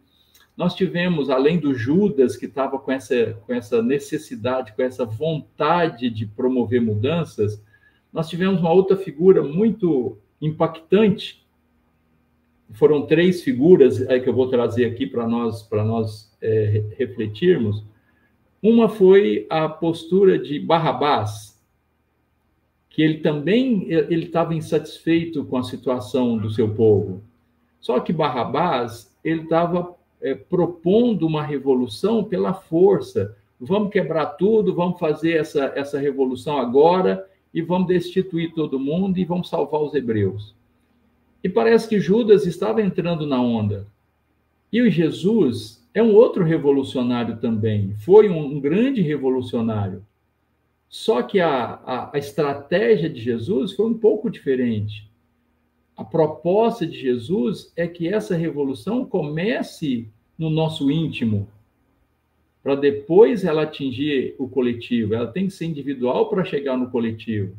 nós 0.57 0.75
tivemos, 0.75 1.29
além 1.29 1.59
do 1.59 1.75
Judas, 1.75 2.35
que 2.35 2.47
estava 2.47 2.79
com 2.79 2.91
essa, 2.91 3.35
com 3.47 3.53
essa 3.53 3.83
necessidade, 3.83 4.73
com 4.75 4.83
essa 4.83 5.05
vontade 5.05 6.09
de 6.09 6.25
promover 6.25 6.81
mudanças, 6.81 7.63
nós 8.11 8.29
tivemos 8.29 8.61
uma 8.61 8.73
outra 8.73 8.97
figura 8.97 9.43
muito 9.43 10.17
impactante, 10.41 11.45
foram 12.73 13.07
três 13.07 13.43
figuras 13.43 14.09
aí 14.09 14.21
que 14.21 14.29
eu 14.29 14.35
vou 14.35 14.49
trazer 14.49 14.87
aqui 14.87 15.07
para 15.07 15.27
nós 15.29 15.63
para 15.63 15.85
nós 15.85 16.35
é, 16.41 16.83
refletirmos. 16.97 17.85
Uma 18.63 18.89
foi 18.89 19.47
a 19.49 19.69
postura 19.69 20.39
de 20.39 20.59
Barrabás, 20.59 21.56
que 22.97 23.03
ele 23.03 23.19
também 23.19 23.85
ele 23.91 24.25
estava 24.25 24.55
insatisfeito 24.55 25.45
com 25.45 25.59
a 25.59 25.63
situação 25.63 26.39
do 26.39 26.49
seu 26.49 26.75
povo. 26.75 27.21
Só 27.79 28.01
que 28.01 28.11
Barrabás 28.11 29.15
ele 29.23 29.43
estava 29.43 29.95
é, 30.19 30.35
propondo 30.35 31.27
uma 31.27 31.43
revolução 31.43 32.25
pela 32.25 32.55
força. 32.55 33.37
Vamos 33.61 33.91
quebrar 33.91 34.25
tudo, 34.39 34.75
vamos 34.75 34.99
fazer 34.99 35.33
essa, 35.33 35.75
essa 35.77 35.99
revolução 35.99 36.57
agora 36.57 37.29
e 37.53 37.61
vamos 37.61 37.89
destituir 37.89 38.55
todo 38.55 38.81
mundo 38.81 39.19
e 39.19 39.27
vamos 39.27 39.51
salvar 39.51 39.83
os 39.83 39.93
hebreus. 39.93 40.55
E 41.45 41.51
parece 41.51 41.87
que 41.87 42.01
Judas 42.01 42.47
estava 42.47 42.81
entrando 42.81 43.27
na 43.27 43.39
onda. 43.39 43.87
E 44.73 44.81
o 44.81 44.91
Jesus 44.91 45.87
é 45.93 46.03
um 46.03 46.15
outro 46.15 46.43
revolucionário 46.43 47.37
também, 47.37 47.95
foi 47.99 48.31
um, 48.31 48.57
um 48.57 48.59
grande 48.59 49.03
revolucionário. 49.03 50.03
Só 50.89 51.23
que 51.23 51.41
a, 51.41 51.81
a, 51.85 52.11
a 52.15 52.19
estratégia 52.19 53.09
de 53.09 53.21
Jesus 53.21 53.73
foi 53.73 53.87
um 53.87 53.99
pouco 53.99 54.31
diferente. 54.31 55.11
A 55.97 56.05
proposta 56.05 56.87
de 56.87 56.99
Jesus 56.99 57.73
é 57.77 57.87
que 57.87 58.09
essa 58.09 58.37
revolução 58.37 59.05
comece 59.05 60.09
no 60.39 60.51
nosso 60.51 60.91
íntimo, 60.91 61.49
para 62.63 62.75
depois 62.75 63.45
ela 63.45 63.63
atingir 63.63 64.35
o 64.39 64.49
coletivo. 64.49 65.15
Ela 65.15 65.27
tem 65.27 65.47
que 65.47 65.53
ser 65.53 65.67
individual 65.67 66.29
para 66.29 66.45
chegar 66.45 66.77
no 66.77 66.91
coletivo. 66.91 67.57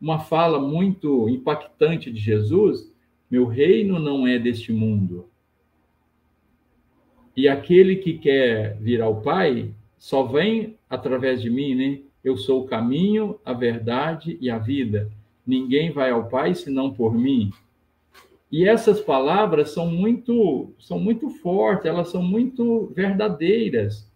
Uma 0.00 0.18
fala 0.18 0.60
muito 0.60 1.28
impactante 1.28 2.10
de 2.10 2.20
Jesus 2.20 2.90
meu 3.30 3.46
reino 3.46 4.00
não 4.00 4.26
é 4.26 4.38
deste 4.38 4.72
mundo. 4.72 5.28
E 7.36 7.46
aquele 7.48 7.96
que 7.96 8.18
quer 8.18 8.76
vir 8.80 9.00
ao 9.00 9.22
Pai 9.22 9.72
só 9.96 10.24
vem 10.24 10.76
através 10.88 11.40
de 11.40 11.48
mim, 11.48 11.74
né? 11.76 12.00
Eu 12.24 12.36
sou 12.36 12.62
o 12.62 12.66
caminho, 12.66 13.38
a 13.44 13.52
verdade 13.52 14.36
e 14.40 14.50
a 14.50 14.58
vida. 14.58 15.10
Ninguém 15.46 15.90
vai 15.90 16.10
ao 16.10 16.28
Pai 16.28 16.54
senão 16.54 16.92
por 16.92 17.14
mim. 17.14 17.50
E 18.52 18.68
essas 18.68 19.00
palavras 19.00 19.70
são 19.70 19.86
muito, 19.86 20.70
são 20.78 20.98
muito 20.98 21.30
fortes, 21.30 21.86
elas 21.86 22.08
são 22.08 22.22
muito 22.22 22.92
verdadeiras. 22.94 24.10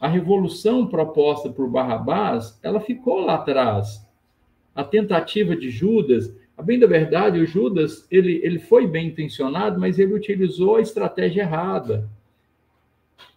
A 0.00 0.08
revolução 0.08 0.86
proposta 0.86 1.50
por 1.50 1.68
Barrabás, 1.68 2.58
ela 2.62 2.80
ficou 2.80 3.20
lá 3.20 3.34
atrás. 3.34 4.06
A 4.74 4.84
tentativa 4.84 5.56
de 5.56 5.70
Judas 5.70 6.32
a 6.56 6.62
bem 6.62 6.78
da 6.78 6.86
verdade, 6.86 7.38
o 7.38 7.46
Judas, 7.46 8.06
ele, 8.10 8.40
ele 8.42 8.58
foi 8.58 8.86
bem 8.86 9.08
intencionado, 9.08 9.78
mas 9.78 9.98
ele 9.98 10.14
utilizou 10.14 10.76
a 10.76 10.80
estratégia 10.80 11.42
errada. 11.42 12.08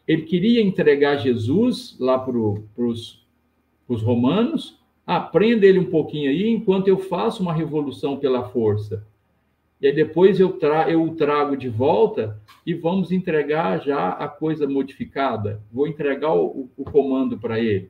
Ele 0.08 0.22
queria 0.22 0.62
entregar 0.62 1.18
Jesus 1.18 1.98
lá 2.00 2.18
para 2.18 2.38
os 2.38 3.28
romanos, 3.98 4.80
ah, 5.06 5.20
prenda 5.20 5.66
ele 5.66 5.80
um 5.80 5.90
pouquinho 5.90 6.30
aí, 6.30 6.48
enquanto 6.48 6.88
eu 6.88 6.98
faço 6.98 7.42
uma 7.42 7.54
revolução 7.54 8.18
pela 8.18 8.44
força. 8.44 9.06
E 9.82 9.88
aí 9.88 9.94
depois 9.94 10.40
eu, 10.40 10.52
tra 10.52 10.90
eu 10.90 11.02
o 11.04 11.16
trago 11.16 11.56
de 11.56 11.70
volta 11.70 12.40
e 12.66 12.74
vamos 12.74 13.12
entregar 13.12 13.80
já 13.80 14.10
a 14.10 14.28
coisa 14.28 14.68
modificada. 14.68 15.62
Vou 15.72 15.88
entregar 15.88 16.34
o, 16.36 16.70
o 16.78 16.84
comando 16.84 17.38
para 17.38 17.60
ele. 17.60 17.90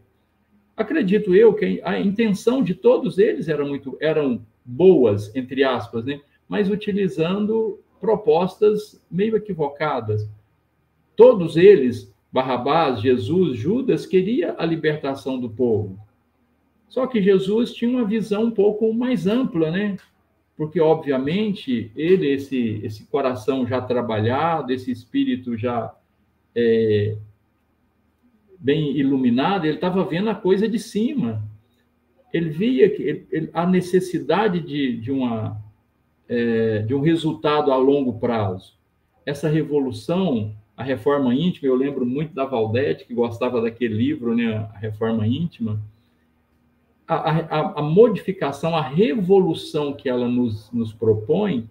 Acredito 0.77 1.35
eu 1.35 1.53
que 1.53 1.81
a 1.83 1.99
intenção 1.99 2.63
de 2.63 2.73
todos 2.73 3.17
eles 3.17 3.49
era 3.49 3.65
muito, 3.65 3.97
eram 3.99 4.41
boas, 4.63 5.35
entre 5.35 5.63
aspas, 5.63 6.05
né? 6.05 6.21
mas 6.47 6.69
utilizando 6.69 7.79
propostas 7.99 9.01
meio 9.11 9.35
equivocadas. 9.35 10.29
Todos 11.15 11.57
eles, 11.57 12.13
Barrabás, 12.31 13.01
Jesus, 13.01 13.57
Judas, 13.57 14.05
queria 14.05 14.55
a 14.57 14.65
libertação 14.65 15.39
do 15.39 15.49
povo. 15.49 15.99
Só 16.87 17.07
que 17.07 17.21
Jesus 17.21 17.73
tinha 17.73 17.89
uma 17.89 18.05
visão 18.05 18.45
um 18.45 18.51
pouco 18.51 18.93
mais 18.93 19.27
ampla, 19.27 19.71
né? 19.71 19.97
Porque, 20.55 20.79
obviamente, 20.79 21.91
ele, 21.95 22.27
esse, 22.27 22.81
esse 22.83 23.05
coração 23.07 23.65
já 23.65 23.81
trabalhado, 23.81 24.73
esse 24.73 24.91
espírito 24.91 25.57
já 25.57 25.95
é, 26.55 27.17
bem 28.59 28.97
iluminado, 28.97 29.65
ele 29.65 29.75
estava 29.75 30.03
vendo 30.03 30.29
a 30.29 30.35
coisa 30.35 30.67
de 30.67 30.77
cima 30.77 31.47
ele 32.33 32.49
via 32.49 32.89
que 32.89 33.01
ele, 33.01 33.27
ele, 33.31 33.49
a 33.53 33.65
necessidade 33.65 34.59
de, 34.59 34.97
de, 34.97 35.11
uma, 35.11 35.61
é, 36.27 36.79
de 36.79 36.93
um 36.93 37.01
resultado 37.01 37.71
a 37.71 37.77
longo 37.77 38.19
prazo. 38.19 38.77
Essa 39.25 39.49
revolução, 39.49 40.55
a 40.79 40.83
reforma 40.83 41.35
íntima, 41.35 41.67
eu 41.67 41.75
lembro 41.75 42.05
muito 42.05 42.33
da 42.33 42.45
Valdete, 42.45 43.05
que 43.05 43.13
gostava 43.13 43.61
daquele 43.61 43.93
livro, 43.93 44.33
né, 44.33 44.55
a 44.73 44.77
reforma 44.77 45.27
íntima. 45.27 45.77
A, 47.05 47.15
a, 47.15 47.79
a 47.79 47.81
modificação, 47.81 48.73
a 48.73 48.81
revolução 48.81 49.93
que 49.93 50.07
ela 50.07 50.29
nos, 50.29 50.71
nos 50.71 50.93
propõe 50.93 51.69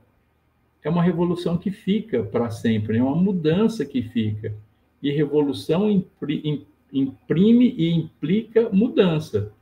é 0.82 0.90
uma 0.90 1.02
revolução 1.02 1.56
que 1.56 1.70
fica 1.70 2.22
para 2.22 2.50
sempre, 2.50 2.98
é 2.98 3.02
uma 3.02 3.16
mudança 3.16 3.86
que 3.86 4.02
fica. 4.02 4.54
E 5.02 5.10
revolução 5.10 5.88
imprime 5.90 7.74
e 7.78 7.90
implica 7.90 8.68
mudança 8.70 9.52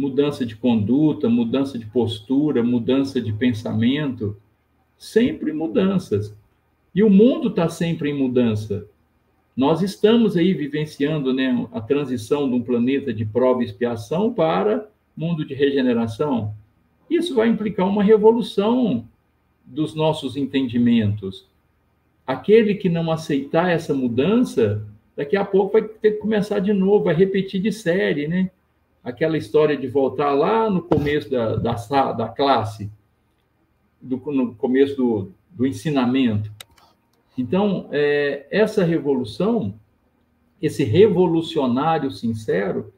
mudança 0.00 0.46
de 0.46 0.56
conduta, 0.56 1.28
mudança 1.28 1.78
de 1.78 1.84
postura, 1.84 2.62
mudança 2.62 3.20
de 3.20 3.34
pensamento, 3.34 4.34
sempre 4.96 5.52
mudanças. 5.52 6.34
E 6.94 7.02
o 7.02 7.10
mundo 7.10 7.48
está 7.48 7.68
sempre 7.68 8.10
em 8.10 8.14
mudança. 8.14 8.86
Nós 9.56 9.82
estamos 9.82 10.36
aí 10.36 10.54
vivenciando 10.54 11.32
né, 11.32 11.66
a 11.72 11.80
transição 11.80 12.48
de 12.48 12.54
um 12.54 12.62
planeta 12.62 13.12
de 13.12 13.24
prova 13.24 13.62
e 13.62 13.66
expiação 13.66 14.32
para 14.32 14.88
mundo 15.16 15.44
de 15.44 15.54
regeneração. 15.54 16.54
Isso 17.08 17.34
vai 17.34 17.48
implicar 17.48 17.86
uma 17.86 18.02
revolução 18.02 19.04
dos 19.64 19.94
nossos 19.94 20.36
entendimentos. 20.36 21.46
Aquele 22.26 22.74
que 22.74 22.88
não 22.88 23.10
aceitar 23.10 23.70
essa 23.70 23.92
mudança, 23.92 24.86
daqui 25.16 25.36
a 25.36 25.44
pouco 25.44 25.72
vai 25.72 25.82
ter 25.82 26.12
que 26.12 26.18
começar 26.18 26.60
de 26.60 26.72
novo, 26.72 27.04
vai 27.04 27.14
repetir 27.14 27.60
de 27.60 27.72
série, 27.72 28.28
né? 28.28 28.50
Aquela 29.02 29.36
história 29.36 29.76
de 29.76 29.88
voltar 29.88 30.32
lá 30.32 30.70
no 30.70 30.82
começo 30.82 31.30
da, 31.30 31.56
da, 31.56 32.12
da 32.12 32.28
classe, 32.28 32.90
do, 34.00 34.16
no 34.32 34.54
começo 34.54 34.96
do, 34.96 35.32
do 35.50 35.66
ensinamento. 35.66 36.50
Então, 37.36 37.88
é, 37.90 38.46
essa 38.50 38.84
revolução, 38.84 39.74
esse 40.60 40.84
revolucionário 40.84 42.10
sincero, 42.10 42.92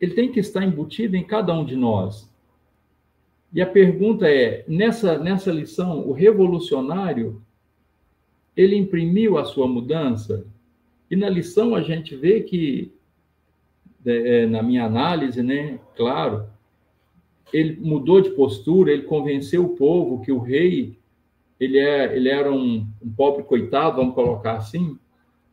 ele 0.00 0.14
tem 0.14 0.30
que 0.30 0.40
estar 0.40 0.64
embutido 0.64 1.16
em 1.16 1.24
cada 1.24 1.52
um 1.52 1.64
de 1.64 1.76
nós. 1.76 2.30
E 3.52 3.60
a 3.60 3.66
pergunta 3.66 4.28
é: 4.28 4.64
nessa, 4.68 5.18
nessa 5.18 5.50
lição, 5.50 6.08
o 6.08 6.12
revolucionário, 6.12 7.42
ele 8.56 8.76
imprimiu 8.76 9.38
a 9.38 9.44
sua 9.44 9.66
mudança? 9.66 10.46
E 11.10 11.16
na 11.16 11.28
lição 11.28 11.74
a 11.74 11.82
gente 11.82 12.14
vê 12.14 12.40
que, 12.40 12.92
é, 14.06 14.42
é, 14.42 14.46
na 14.46 14.62
minha 14.62 14.84
análise, 14.84 15.42
né, 15.42 15.80
claro, 15.96 16.46
ele 17.52 17.76
mudou 17.80 18.20
de 18.20 18.30
postura, 18.30 18.92
ele 18.92 19.02
convenceu 19.02 19.64
o 19.64 19.76
povo 19.76 20.20
que 20.20 20.30
o 20.30 20.38
rei 20.38 20.99
ele, 21.60 21.78
é, 21.78 22.16
ele 22.16 22.30
era 22.30 22.50
um, 22.50 22.88
um 23.02 23.12
pobre 23.12 23.44
coitado, 23.44 23.96
vamos 23.96 24.14
colocar 24.14 24.56
assim, 24.56 24.98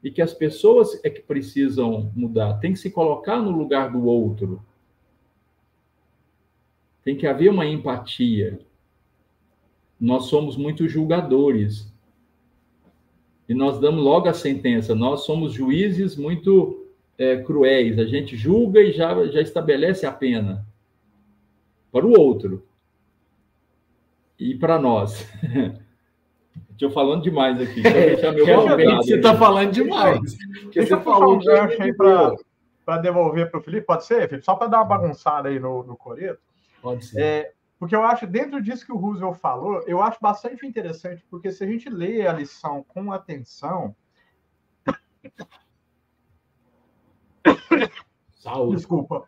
e 0.01 0.09
que 0.09 0.21
as 0.21 0.33
pessoas 0.33 1.03
é 1.03 1.09
que 1.09 1.19
precisam 1.21 2.09
mudar, 2.15 2.59
tem 2.59 2.71
que 2.71 2.79
se 2.79 2.89
colocar 2.89 3.41
no 3.41 3.51
lugar 3.51 3.91
do 3.91 4.05
outro. 4.05 4.63
Tem 7.03 7.17
que 7.17 7.27
haver 7.27 7.51
uma 7.51 7.65
empatia. 7.65 8.59
Nós 9.99 10.25
somos 10.25 10.55
muito 10.55 10.87
julgadores. 10.87 11.91
E 13.49 13.53
nós 13.53 13.79
damos 13.79 14.03
logo 14.03 14.27
a 14.27 14.33
sentença. 14.33 14.93
Nós 14.93 15.21
somos 15.21 15.53
juízes 15.53 16.15
muito 16.15 16.85
é, 17.17 17.37
cruéis. 17.37 17.97
A 17.97 18.05
gente 18.05 18.35
julga 18.35 18.81
e 18.81 18.91
já, 18.91 19.25
já 19.27 19.41
estabelece 19.41 20.05
a 20.05 20.11
pena 20.11 20.65
para 21.91 22.05
o 22.05 22.17
outro 22.19 22.65
e 24.37 24.53
para 24.55 24.79
nós. 24.79 25.25
Estou 26.77 26.91
falando 26.91 27.23
demais 27.23 27.59
aqui. 27.59 27.81
Realmente, 27.81 28.95
você 28.97 29.15
está 29.15 29.35
falando 29.35 29.71
demais. 29.71 30.37
Deixa 30.71 30.93
eu 30.93 31.01
falou 31.01 31.33
um 31.35 31.39
gancho 31.39 31.81
aí 31.81 31.91
para 31.91 32.97
devolver 33.01 33.49
para 33.49 33.59
o 33.59 33.63
Felipe. 33.63 33.87
Pode 33.87 34.05
ser, 34.05 34.29
Felipe? 34.29 34.45
Só 34.45 34.53
para 34.53 34.67
dar 34.67 34.77
uma 34.77 34.85
bagunçada 34.85 35.49
aí 35.49 35.59
no, 35.59 35.81
no 35.83 35.97
Coreto. 35.97 36.39
Pode 36.79 37.03
ser. 37.03 37.19
É, 37.19 37.51
porque 37.79 37.95
eu 37.95 38.03
acho, 38.03 38.27
dentro 38.27 38.61
disso 38.61 38.85
que 38.85 38.91
o 38.91 38.97
Roosevelt 38.97 39.39
falou, 39.39 39.83
eu 39.87 40.03
acho 40.03 40.19
bastante 40.21 40.67
interessante, 40.67 41.25
porque 41.31 41.51
se 41.51 41.63
a 41.63 41.67
gente 41.67 41.89
lê 41.89 42.27
a 42.27 42.33
lição 42.33 42.85
com 42.87 43.11
atenção. 43.11 43.95
Saúde. 48.35 48.75
Desculpa. 48.75 49.27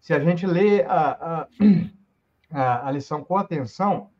Se 0.00 0.14
a 0.14 0.20
gente 0.20 0.46
lê 0.46 0.82
a, 0.84 1.10
a, 1.10 1.48
a, 2.50 2.88
a 2.88 2.90
lição 2.90 3.22
com 3.22 3.36
atenção, 3.36 4.10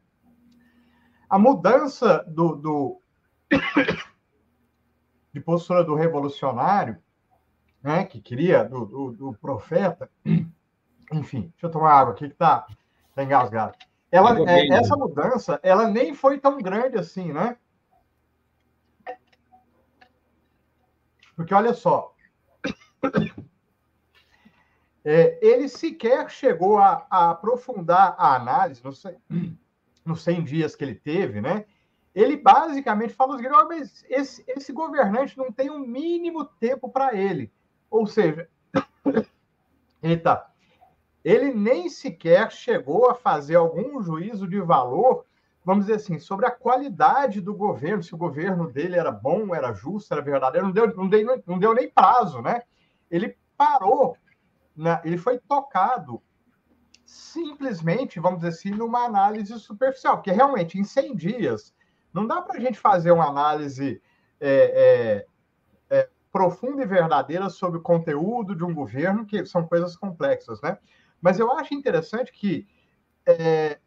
a 1.30 1.38
mudança 1.38 2.24
do, 2.26 2.56
do 2.56 3.00
de 5.32 5.40
postura 5.40 5.84
do 5.84 5.94
revolucionário, 5.94 6.98
né, 7.80 8.04
que 8.04 8.20
queria, 8.20 8.64
do, 8.64 8.84
do, 8.84 9.12
do 9.12 9.32
profeta, 9.34 10.10
enfim, 11.12 11.52
deixa 11.52 11.66
eu 11.66 11.70
tomar 11.70 11.92
água 11.92 12.14
aqui 12.14 12.28
que 12.28 12.34
tá, 12.34 12.66
tá 13.14 13.22
engasgado. 13.22 13.78
Ela, 14.10 14.50
é, 14.50 14.66
essa 14.72 14.96
mudança, 14.96 15.60
ela 15.62 15.88
nem 15.88 16.14
foi 16.14 16.40
tão 16.40 16.58
grande 16.58 16.98
assim, 16.98 17.32
né? 17.32 17.56
Porque 21.36 21.54
olha 21.54 21.72
só, 21.72 22.12
é, 25.04 25.38
ele 25.40 25.68
sequer 25.68 26.28
chegou 26.28 26.78
a, 26.78 27.06
a, 27.08 27.30
aprofundar 27.30 28.16
a 28.18 28.34
análise, 28.34 28.84
nos, 28.84 29.04
nos 30.04 30.22
100 30.22 30.44
dias 30.44 30.74
que 30.74 30.84
ele 30.84 30.94
teve, 30.94 31.40
né? 31.40 31.64
Ele 32.14 32.36
basicamente 32.36 33.14
fala 33.14 33.36
os 33.36 33.42
oh, 33.42 33.68
mas 33.68 34.04
esse, 34.08 34.44
esse 34.48 34.72
governante 34.72 35.38
não 35.38 35.52
tem 35.52 35.70
um 35.70 35.78
mínimo 35.78 36.44
tempo 36.44 36.88
para 36.88 37.14
ele. 37.14 37.52
Ou 37.88 38.06
seja, 38.06 38.48
eita, 40.02 40.44
ele 41.24 41.52
nem 41.52 41.88
sequer 41.88 42.50
chegou 42.50 43.08
a 43.08 43.14
fazer 43.14 43.56
algum 43.56 44.02
juízo 44.02 44.48
de 44.48 44.60
valor, 44.60 45.24
vamos 45.64 45.86
dizer 45.86 45.96
assim, 45.96 46.18
sobre 46.18 46.46
a 46.46 46.50
qualidade 46.50 47.40
do 47.40 47.54
governo, 47.54 48.02
se 48.02 48.14
o 48.14 48.18
governo 48.18 48.70
dele 48.70 48.96
era 48.96 49.12
bom, 49.12 49.54
era 49.54 49.72
justo, 49.72 50.12
era 50.12 50.22
verdadeiro, 50.22 50.66
não 50.66 50.72
deu, 50.72 50.96
não 50.96 51.08
deu, 51.08 51.42
não 51.46 51.58
deu 51.58 51.74
nem 51.74 51.88
prazo, 51.88 52.40
né? 52.42 52.62
Ele 53.10 53.36
parou, 53.56 54.16
na, 54.74 55.00
ele 55.04 55.18
foi 55.18 55.38
tocado 55.38 56.22
simplesmente, 57.10 58.20
vamos 58.20 58.40
dizer 58.40 58.50
assim, 58.50 58.70
numa 58.70 59.04
análise 59.04 59.58
superficial, 59.58 60.16
porque 60.16 60.30
realmente 60.30 60.78
em 60.78 60.84
100 60.84 61.16
dias 61.16 61.74
não 62.14 62.24
dá 62.24 62.40
para 62.40 62.56
a 62.56 62.60
gente 62.60 62.78
fazer 62.78 63.10
uma 63.10 63.28
análise 63.28 64.00
é, 64.40 65.26
é, 65.90 65.96
é, 65.98 66.08
profunda 66.30 66.82
e 66.82 66.86
verdadeira 66.86 67.50
sobre 67.50 67.78
o 67.80 67.82
conteúdo 67.82 68.54
de 68.54 68.62
um 68.62 68.72
governo, 68.72 69.26
que 69.26 69.44
são 69.44 69.66
coisas 69.66 69.96
complexas, 69.96 70.60
né? 70.62 70.78
Mas 71.20 71.40
eu 71.40 71.50
acho 71.50 71.74
interessante 71.74 72.32
que, 72.32 72.66
é, 73.26 73.80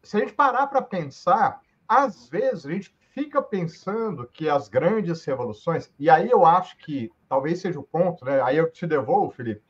se 0.00 0.16
a 0.16 0.20
gente 0.20 0.32
parar 0.32 0.68
para 0.68 0.80
pensar, 0.80 1.60
às 1.88 2.28
vezes 2.28 2.64
a 2.64 2.70
gente 2.70 2.94
fica 3.12 3.42
pensando 3.42 4.26
que 4.32 4.48
as 4.48 4.68
grandes 4.68 5.24
revoluções, 5.24 5.92
e 5.98 6.08
aí 6.08 6.30
eu 6.30 6.46
acho 6.46 6.76
que 6.78 7.10
talvez 7.28 7.60
seja 7.60 7.80
o 7.80 7.84
ponto, 7.84 8.24
né? 8.24 8.40
Aí 8.40 8.56
eu 8.56 8.70
te 8.70 8.86
devolvo, 8.86 9.32
Felipe. 9.32 9.62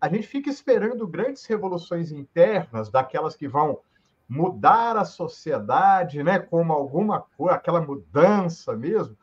A 0.00 0.08
gente 0.08 0.26
fica 0.26 0.50
esperando 0.50 1.06
grandes 1.06 1.44
revoluções 1.46 2.12
internas, 2.12 2.90
daquelas 2.90 3.36
que 3.36 3.48
vão 3.48 3.80
mudar 4.28 4.96
a 4.96 5.04
sociedade, 5.04 6.22
né, 6.22 6.38
como 6.38 6.72
alguma 6.72 7.20
coisa, 7.36 7.56
aquela 7.56 7.80
mudança 7.80 8.74
mesmo, 8.74 9.16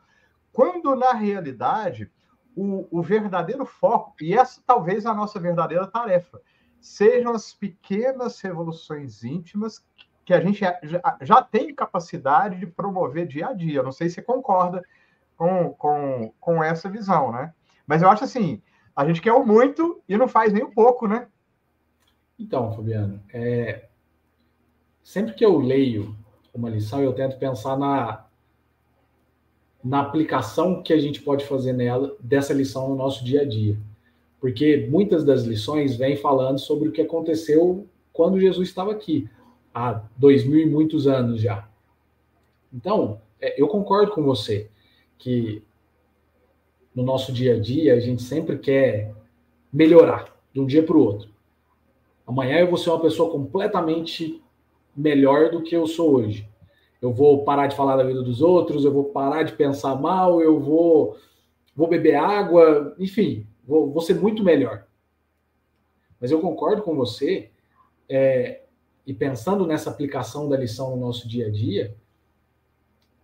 quando 0.52 0.94
na 0.94 1.12
realidade 1.12 2.10
o, 2.54 2.86
o 2.90 3.02
verdadeiro 3.02 3.64
foco, 3.64 4.14
e 4.20 4.34
essa 4.34 4.60
talvez 4.66 5.06
a 5.06 5.14
nossa 5.14 5.40
verdadeira 5.40 5.86
tarefa, 5.86 6.40
sejam 6.80 7.32
as 7.32 7.54
pequenas 7.54 8.40
revoluções 8.40 9.24
íntimas 9.24 9.84
que 10.24 10.34
a 10.34 10.40
gente 10.40 10.60
já, 10.60 10.78
já 11.20 11.42
tem 11.42 11.74
capacidade 11.74 12.58
de 12.58 12.66
promover 12.66 13.26
dia 13.26 13.48
a 13.48 13.52
dia. 13.52 13.82
Não 13.82 13.92
sei 13.92 14.08
se 14.08 14.16
você 14.16 14.22
concorda 14.22 14.82
com, 15.36 15.70
com, 15.74 16.32
com 16.40 16.62
essa 16.62 16.88
visão, 16.88 17.32
né? 17.32 17.52
Mas 17.86 18.02
eu 18.02 18.08
acho 18.08 18.24
assim, 18.24 18.62
a 18.94 19.06
gente 19.06 19.20
quer 19.20 19.32
o 19.32 19.44
muito 19.44 20.00
e 20.08 20.16
não 20.16 20.28
faz 20.28 20.52
nem 20.52 20.64
um 20.64 20.70
pouco, 20.70 21.06
né? 21.06 21.28
Então, 22.38 22.72
Fabiano, 22.72 23.20
é... 23.32 23.88
sempre 25.02 25.34
que 25.34 25.44
eu 25.44 25.58
leio 25.58 26.16
uma 26.52 26.68
lição, 26.68 27.00
eu 27.02 27.12
tento 27.12 27.38
pensar 27.38 27.78
na, 27.78 28.26
na 29.82 30.00
aplicação 30.00 30.82
que 30.82 30.92
a 30.92 30.98
gente 30.98 31.22
pode 31.22 31.44
fazer 31.44 31.72
nela, 31.72 32.16
dessa 32.20 32.52
lição 32.52 32.88
no 32.88 32.96
nosso 32.96 33.24
dia 33.24 33.42
a 33.42 33.44
dia 33.48 33.78
porque 34.42 34.88
muitas 34.90 35.22
das 35.22 35.44
lições 35.44 35.94
vêm 35.94 36.16
falando 36.16 36.58
sobre 36.58 36.88
o 36.88 36.92
que 36.92 37.00
aconteceu 37.00 37.86
quando 38.12 38.40
Jesus 38.40 38.68
estava 38.68 38.90
aqui, 38.90 39.30
há 39.72 40.02
dois 40.16 40.44
mil 40.44 40.58
e 40.58 40.66
muitos 40.66 41.06
anos 41.06 41.40
já. 41.40 41.68
Então, 42.74 43.20
é, 43.40 43.62
eu 43.62 43.68
concordo 43.68 44.10
com 44.10 44.20
você 44.20 44.68
que 45.16 45.62
no 46.94 47.02
nosso 47.02 47.32
dia 47.32 47.56
a 47.56 47.60
dia 47.60 47.94
a 47.94 48.00
gente 48.00 48.22
sempre 48.22 48.58
quer 48.58 49.14
melhorar 49.72 50.34
de 50.52 50.60
um 50.60 50.66
dia 50.66 50.82
para 50.82 50.96
o 50.96 51.02
outro. 51.02 51.30
Amanhã 52.26 52.58
eu 52.58 52.68
vou 52.68 52.76
ser 52.76 52.90
uma 52.90 53.00
pessoa 53.00 53.30
completamente 53.30 54.42
melhor 54.96 55.50
do 55.50 55.62
que 55.62 55.74
eu 55.74 55.86
sou 55.86 56.14
hoje. 56.14 56.48
Eu 57.00 57.12
vou 57.12 57.44
parar 57.44 57.66
de 57.66 57.74
falar 57.74 57.96
da 57.96 58.04
vida 58.04 58.22
dos 58.22 58.42
outros, 58.42 58.84
eu 58.84 58.92
vou 58.92 59.04
parar 59.04 59.42
de 59.42 59.54
pensar 59.54 59.96
mal, 59.96 60.40
eu 60.40 60.60
vou, 60.60 61.16
vou 61.74 61.88
beber 61.88 62.14
água, 62.14 62.94
enfim, 62.98 63.46
vou, 63.66 63.90
vou 63.90 64.00
ser 64.00 64.14
muito 64.14 64.44
melhor. 64.44 64.86
Mas 66.20 66.30
eu 66.30 66.40
concordo 66.40 66.82
com 66.82 66.94
você, 66.94 67.50
é, 68.08 68.62
e 69.04 69.12
pensando 69.12 69.66
nessa 69.66 69.90
aplicação 69.90 70.48
da 70.48 70.56
lição 70.56 70.90
no 70.90 70.96
nosso 70.96 71.26
dia 71.26 71.48
a 71.48 71.50
dia, 71.50 71.96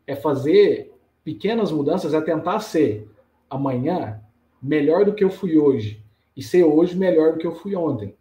é 0.07 0.17
fazer 0.17 0.93
pequenas 1.23 1.71
mudanças, 1.71 2.15
é 2.15 2.21
tentar 2.21 2.59
ser 2.61 3.09
amanhã 3.49 4.21
melhor 4.63 5.05
do 5.05 5.15
que 5.15 5.25
eu 5.25 5.31
fui 5.31 5.57
hoje 5.57 6.03
e 6.37 6.43
ser 6.43 6.65
hoje 6.65 6.97
melhor 6.97 7.33
do 7.33 7.39
que 7.39 7.47
eu 7.47 7.55
fui 7.55 7.75
ontem. 7.75 8.15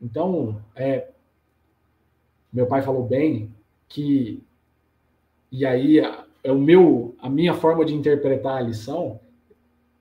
Então, 0.00 0.60
é, 0.74 1.08
meu 2.52 2.66
pai 2.66 2.82
falou 2.82 3.04
bem 3.04 3.54
que 3.88 4.42
e 5.52 5.66
aí 5.66 5.98
é 6.42 6.50
o 6.50 6.58
meu, 6.58 7.14
a 7.20 7.28
minha 7.28 7.52
forma 7.52 7.84
de 7.84 7.94
interpretar 7.94 8.56
a 8.56 8.62
lição, 8.62 9.20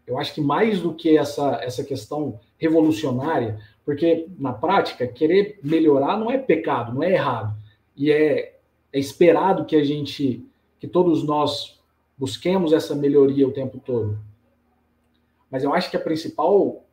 eu 0.08 0.18
acho 0.18 0.34
que 0.34 0.42
mais 0.42 0.80
do 0.80 0.94
que 0.94 1.18
essa, 1.18 1.60
essa 1.62 1.84
questão 1.84 2.40
revolucionária, 2.58 3.60
porque 3.86 4.28
na 4.40 4.54
prática, 4.54 5.06
querer 5.06 5.60
melhorar 5.62 6.18
não 6.18 6.32
é 6.32 6.38
pecado, 6.38 6.94
não 6.94 7.04
é 7.04 7.12
errado. 7.12 7.54
E 7.98 8.10
é, 8.12 8.56
é 8.94 9.00
esperado 9.00 9.66
que 9.66 9.76
a 9.76 9.84
gente, 9.84 10.46
que 10.80 10.88
todos 10.88 11.24
nós 11.24 11.80
busquemos 12.18 12.72
essa 12.72 12.96
melhoria 12.96 13.48
o 13.48 13.52
tempo 13.52 13.80
todo. 13.84 14.18
Mas 15.52 15.66
eu 15.66 15.74
acho 15.74 15.92
que 15.92 15.98
a 15.98 16.00
principal, 16.00 16.86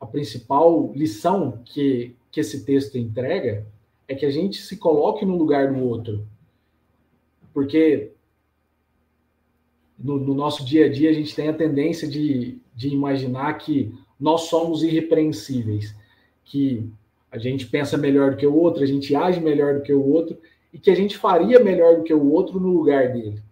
a 0.00 0.06
principal 0.06 0.92
lição 0.94 1.60
que, 1.64 2.14
que 2.30 2.38
esse 2.38 2.64
texto 2.64 2.96
entrega 2.96 3.66
é 4.06 4.14
que 4.14 4.24
a 4.24 4.30
gente 4.30 4.62
se 4.62 4.76
coloque 4.76 5.24
no 5.24 5.36
lugar 5.36 5.72
do 5.72 5.80
outro. 5.80 6.24
Porque 7.52 8.12
no, 9.98 10.18
no, 10.18 10.34
nosso 10.34 10.64
dia 10.64 10.86
a 10.86 10.92
dia 10.92 11.10
a 11.10 11.12
gente 11.12 11.34
tem 11.34 11.48
a 11.48 11.52
tendência 11.52 12.06
de, 12.06 12.58
de 12.74 12.88
imaginar 12.88 13.54
que 13.54 13.92
nós 14.20 14.42
somos 14.42 14.82
irrepreensíveis, 14.82 15.94
que 16.44 16.88
a 17.30 17.38
gente 17.38 17.66
pensa 17.66 17.96
melhor 17.98 18.32
do 18.32 18.36
que 18.36 18.46
o 18.46 18.54
outro, 18.54 18.84
a 18.84 18.86
gente 18.86 19.14
age 19.16 19.40
melhor 19.40 19.74
do 19.74 19.82
que 19.82 19.92
o 19.92 20.06
outro 20.06 20.38
e 20.72 20.78
que 20.78 20.90
a 20.90 20.94
gente 20.94 21.16
faria 21.16 21.58
melhor 21.58 21.96
do 21.96 22.04
que 22.04 22.14
o 22.14 22.30
outro 22.30 22.60
no 22.60 22.68
lugar 22.68 23.12
dele. 23.12 23.42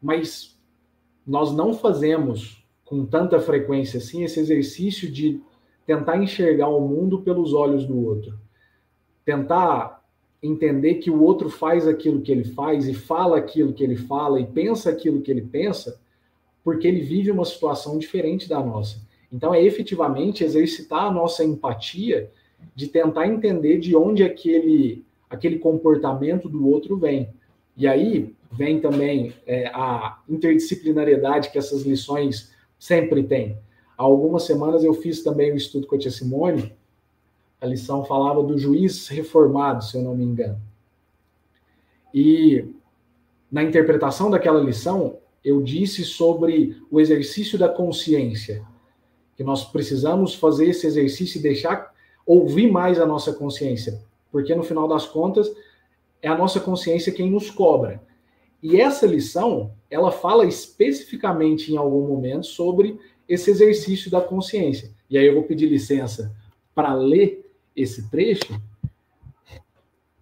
Mas 0.00 0.58
nós 1.26 1.54
não 1.54 1.74
fazemos 1.74 2.63
com 2.84 3.04
tanta 3.06 3.40
frequência 3.40 3.98
assim 3.98 4.24
esse 4.24 4.38
exercício 4.40 5.10
de 5.10 5.40
tentar 5.86 6.16
enxergar 6.16 6.68
o 6.68 6.86
mundo 6.86 7.20
pelos 7.22 7.52
olhos 7.52 7.86
do 7.86 8.04
outro. 8.04 8.38
Tentar 9.24 10.02
entender 10.42 10.96
que 10.96 11.10
o 11.10 11.22
outro 11.22 11.48
faz 11.48 11.88
aquilo 11.88 12.20
que 12.20 12.30
ele 12.30 12.44
faz 12.44 12.86
e 12.86 12.94
fala 12.94 13.38
aquilo 13.38 13.72
que 13.72 13.82
ele 13.82 13.96
fala 13.96 14.40
e 14.40 14.46
pensa 14.46 14.90
aquilo 14.90 15.22
que 15.22 15.30
ele 15.30 15.42
pensa, 15.42 15.98
porque 16.62 16.86
ele 16.86 17.00
vive 17.00 17.30
uma 17.30 17.44
situação 17.44 17.98
diferente 17.98 18.48
da 18.48 18.60
nossa. 18.60 18.98
Então, 19.32 19.54
é 19.54 19.62
efetivamente 19.62 20.44
exercitar 20.44 21.06
a 21.06 21.10
nossa 21.10 21.42
empatia 21.42 22.30
de 22.74 22.86
tentar 22.86 23.26
entender 23.26 23.78
de 23.78 23.96
onde 23.96 24.22
aquele, 24.22 25.04
aquele 25.28 25.58
comportamento 25.58 26.48
do 26.48 26.68
outro 26.68 26.96
vem. 26.96 27.28
E 27.76 27.86
aí 27.86 28.34
vem 28.52 28.80
também 28.80 29.32
é, 29.46 29.66
a 29.68 30.20
interdisciplinariedade 30.28 31.50
que 31.50 31.58
essas 31.58 31.82
lições 31.82 32.53
sempre 32.84 33.22
têm. 33.22 33.56
Há 33.96 34.02
algumas 34.02 34.42
semanas 34.42 34.84
eu 34.84 34.92
fiz 34.92 35.22
também 35.22 35.50
o 35.50 35.54
um 35.54 35.56
estudo 35.56 35.86
com 35.86 35.96
a 35.96 35.98
Tia 35.98 36.10
Simone, 36.10 36.76
a 37.58 37.64
lição 37.64 38.04
falava 38.04 38.42
do 38.42 38.58
juiz 38.58 39.08
reformado, 39.08 39.82
se 39.82 39.96
eu 39.96 40.02
não 40.02 40.14
me 40.14 40.22
engano. 40.22 40.60
E 42.12 42.68
na 43.50 43.62
interpretação 43.62 44.30
daquela 44.30 44.60
lição, 44.60 45.16
eu 45.42 45.62
disse 45.62 46.04
sobre 46.04 46.76
o 46.90 47.00
exercício 47.00 47.58
da 47.58 47.70
consciência, 47.70 48.62
que 49.34 49.42
nós 49.42 49.64
precisamos 49.64 50.34
fazer 50.34 50.66
esse 50.66 50.86
exercício 50.86 51.38
e 51.38 51.42
deixar 51.42 51.90
ouvir 52.26 52.70
mais 52.70 53.00
a 53.00 53.06
nossa 53.06 53.32
consciência, 53.32 53.98
porque 54.30 54.54
no 54.54 54.62
final 54.62 54.86
das 54.86 55.06
contas 55.06 55.50
é 56.20 56.28
a 56.28 56.36
nossa 56.36 56.60
consciência 56.60 57.12
quem 57.12 57.30
nos 57.30 57.50
cobra. 57.50 58.02
E 58.64 58.80
essa 58.80 59.06
lição, 59.06 59.74
ela 59.90 60.10
fala 60.10 60.46
especificamente 60.46 61.70
em 61.70 61.76
algum 61.76 62.08
momento 62.08 62.46
sobre 62.46 62.98
esse 63.28 63.50
exercício 63.50 64.10
da 64.10 64.22
consciência. 64.22 64.90
E 65.10 65.18
aí 65.18 65.26
eu 65.26 65.34
vou 65.34 65.42
pedir 65.42 65.66
licença 65.66 66.34
para 66.74 66.94
ler 66.94 67.52
esse 67.76 68.08
trecho, 68.08 68.58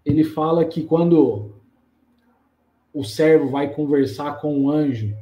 ele 0.04 0.24
fala 0.24 0.64
que 0.64 0.82
quando 0.82 1.52
o 2.92 3.04
servo 3.04 3.48
vai 3.48 3.72
conversar 3.72 4.40
com 4.40 4.64
o 4.64 4.70
anjo, 4.72 5.16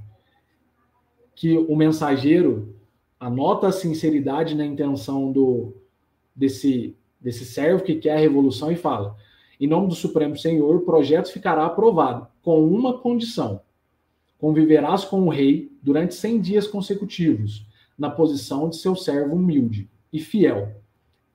que 1.35 1.59
o 1.59 1.77
mensageiro 1.77 2.75
anota 3.19 3.69
a 3.69 3.73
sinceridade 3.73 4.55
na 4.55 4.65
intenção 4.65 5.31
do 5.31 5.75
desse 6.35 6.97
desse 7.21 7.45
servo 7.45 7.85
que 7.85 7.97
quer 7.97 8.17
a 8.17 8.21
revolução 8.21 8.73
e 8.73 8.77
fala: 8.77 9.15
em 9.61 9.67
nome 9.67 9.89
do 9.89 9.95
Supremo 9.95 10.37
Senhor, 10.37 10.75
o 10.75 10.85
projeto 10.85 11.33
ficará 11.33 11.67
aprovado 11.67 12.27
com 12.43 12.65
uma 12.65 12.99
condição: 12.99 13.61
conviverás 14.39 15.05
com 15.05 15.23
o 15.23 15.29
rei 15.29 15.71
durante 15.83 16.15
100 16.15 16.41
dias 16.41 16.67
consecutivos, 16.67 17.67
na 17.99 18.11
posição 18.11 18.69
de 18.69 18.77
seu 18.77 18.97
servo 18.97 19.37
humilde 19.37 19.89
e 20.13 20.19
fiel 20.19 20.81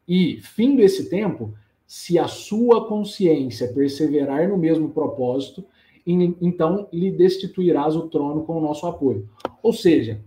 e, 0.08 0.40
fim 0.42 0.76
desse 0.76 1.10
tempo, 1.10 1.54
se 1.88 2.18
a 2.20 2.28
sua 2.28 2.88
consciência 2.88 3.74
perseverar 3.74 4.48
no 4.48 4.58
mesmo 4.58 4.90
propósito, 4.90 5.66
então 6.06 6.88
lhe 6.94 7.12
destituirás 7.12 7.96
o 7.96 8.08
trono 8.08 8.44
com 8.44 8.58
o 8.58 8.62
nosso 8.62 8.86
apoio. 8.86 9.28
Ou 9.62 9.74
seja, 9.74 10.22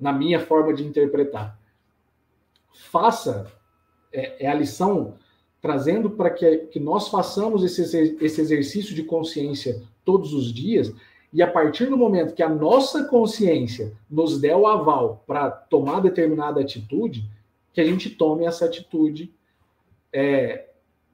na 0.00 0.12
minha 0.12 0.40
forma 0.40 0.72
de 0.72 0.84
interpretar, 0.84 1.58
faça 2.72 3.52
é, 4.12 4.46
é 4.46 4.48
a 4.48 4.54
lição 4.54 5.14
trazendo 5.64 6.10
para 6.10 6.28
que, 6.28 6.58
que 6.66 6.78
nós 6.78 7.08
façamos 7.08 7.64
esse, 7.64 8.16
esse 8.20 8.38
exercício 8.38 8.94
de 8.94 9.02
consciência 9.02 9.80
todos 10.04 10.34
os 10.34 10.52
dias, 10.52 10.94
e 11.32 11.42
a 11.42 11.50
partir 11.50 11.86
do 11.86 11.96
momento 11.96 12.34
que 12.34 12.42
a 12.42 12.50
nossa 12.50 13.04
consciência 13.04 13.94
nos 14.10 14.38
der 14.38 14.54
o 14.54 14.66
aval 14.66 15.24
para 15.26 15.50
tomar 15.50 16.00
determinada 16.00 16.60
atitude, 16.60 17.24
que 17.72 17.80
a 17.80 17.84
gente 17.84 18.10
tome 18.10 18.44
essa 18.44 18.66
atitude 18.66 19.32
é, 20.12 20.66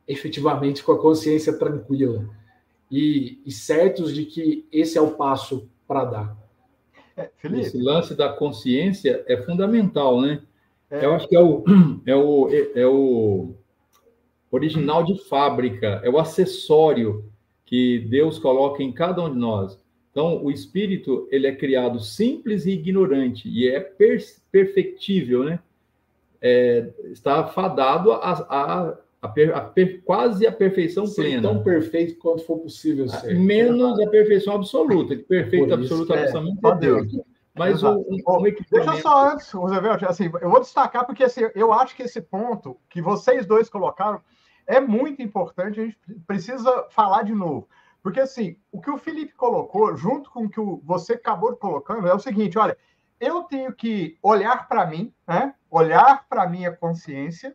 efetivamente 0.08 0.82
com 0.82 0.90
a 0.90 1.00
consciência 1.00 1.56
tranquila 1.56 2.28
e, 2.90 3.40
e, 3.46 3.52
certos 3.52 4.12
de 4.12 4.24
que 4.24 4.66
esse 4.72 4.98
é 4.98 5.00
o 5.00 5.12
passo 5.12 5.70
para 5.86 6.04
dar. 6.04 6.36
É, 7.16 7.30
Esse 7.44 7.80
lance 7.80 8.16
da 8.16 8.28
consciência 8.32 9.24
é 9.28 9.36
fundamental, 9.36 10.20
né? 10.20 10.42
É. 10.90 11.04
Eu 11.04 11.14
acho 11.14 11.28
que 11.28 11.36
é 11.36 11.40
o, 11.40 11.62
é, 12.04 12.16
o, 12.16 12.48
é 12.74 12.86
o 12.88 13.54
original 14.50 15.04
de 15.04 15.16
fábrica, 15.28 16.00
é 16.04 16.10
o 16.10 16.18
acessório 16.18 17.24
que 17.64 18.00
Deus 18.10 18.38
coloca 18.38 18.82
em 18.82 18.92
cada 18.92 19.22
um 19.22 19.32
de 19.32 19.38
nós. 19.38 19.78
Então, 20.10 20.42
o 20.42 20.50
espírito 20.50 21.28
ele 21.30 21.46
é 21.46 21.54
criado 21.54 22.00
simples 22.00 22.66
e 22.66 22.72
ignorante 22.72 23.48
e 23.48 23.68
é 23.68 23.78
per 23.78 24.18
perfectível, 24.50 25.44
né? 25.44 25.60
é, 26.40 26.88
está 27.12 27.46
fadado 27.46 28.12
a, 28.12 28.32
a, 28.32 28.94
a, 29.22 29.28
per, 29.28 29.54
a 29.54 29.60
per, 29.60 30.02
quase 30.02 30.46
a 30.46 30.52
perfeição 30.52 31.06
ser 31.06 31.22
plena. 31.22 31.42
tão 31.42 31.62
perfeito 31.62 32.18
quanto 32.18 32.44
for 32.44 32.58
possível 32.58 33.06
ah, 33.06 33.18
ser. 33.18 33.38
Menos 33.38 34.00
a 34.00 34.08
perfeição 34.08 34.54
absoluta, 34.54 35.14
que 35.14 35.22
perfeito 35.22 35.74
absoluta 35.74 36.14
é, 36.14 36.28
somente 36.28 36.58
é 36.64 36.74
Deus. 36.76 37.20
Mas 37.54 37.82
o, 37.82 37.90
um, 37.90 38.16
um 38.26 38.42
Deixa 38.42 38.90
eu 38.90 39.00
só 39.00 39.32
antes, 39.32 39.50
Roosevelt, 39.50 40.02
assim, 40.04 40.30
eu 40.40 40.48
vou 40.48 40.60
destacar 40.60 41.04
porque 41.04 41.24
assim, 41.24 41.42
eu 41.54 41.72
acho 41.72 41.94
que 41.94 42.04
esse 42.04 42.20
ponto 42.20 42.76
que 42.88 43.02
vocês 43.02 43.44
dois 43.44 43.68
colocaram 43.68 44.20
é 44.70 44.80
muito 44.80 45.20
importante, 45.20 45.80
a 45.80 45.85
gente 45.85 45.98
precisa 46.26 46.87
falar 46.90 47.24
de 47.24 47.35
novo. 47.35 47.68
Porque 48.00 48.20
assim, 48.20 48.56
o 48.70 48.80
que 48.80 48.90
o 48.90 48.96
Felipe 48.96 49.33
colocou, 49.35 49.96
junto 49.96 50.30
com 50.30 50.44
o 50.44 50.48
que 50.48 50.61
você 50.85 51.14
acabou 51.14 51.54
colocando, 51.56 52.06
é 52.06 52.14
o 52.14 52.20
seguinte: 52.20 52.56
olha, 52.56 52.78
eu 53.18 53.42
tenho 53.42 53.72
que 53.72 54.16
olhar 54.22 54.68
para 54.68 54.87
mim, 54.87 55.12
né? 55.26 55.54
olhar 55.68 56.26
para 56.28 56.44
a 56.44 56.48
minha 56.48 56.70
consciência. 56.74 57.54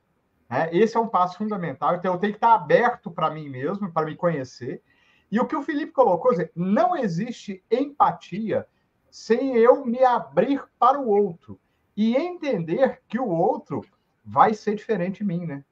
Né? 0.49 0.69
Esse 0.73 0.97
é 0.97 0.99
um 0.99 1.07
passo 1.07 1.37
fundamental. 1.37 1.95
Então, 1.95 2.13
eu 2.13 2.19
tenho 2.19 2.33
que 2.33 2.37
estar 2.37 2.53
aberto 2.53 3.09
para 3.09 3.31
mim 3.31 3.49
mesmo, 3.49 3.91
para 3.91 4.05
me 4.05 4.15
conhecer. 4.15 4.83
E 5.31 5.39
o 5.39 5.47
que 5.47 5.55
o 5.55 5.63
Felipe 5.63 5.93
colocou, 5.93 6.31
não 6.53 6.95
existe 6.95 7.63
empatia 7.71 8.67
sem 9.09 9.55
eu 9.55 9.85
me 9.85 10.03
abrir 10.03 10.61
para 10.77 10.99
o 10.99 11.07
outro 11.07 11.59
e 11.95 12.15
entender 12.15 13.01
que 13.07 13.17
o 13.17 13.27
outro 13.27 13.81
vai 14.23 14.53
ser 14.53 14.75
diferente 14.75 15.19
de 15.19 15.23
mim, 15.23 15.45
né? 15.45 15.63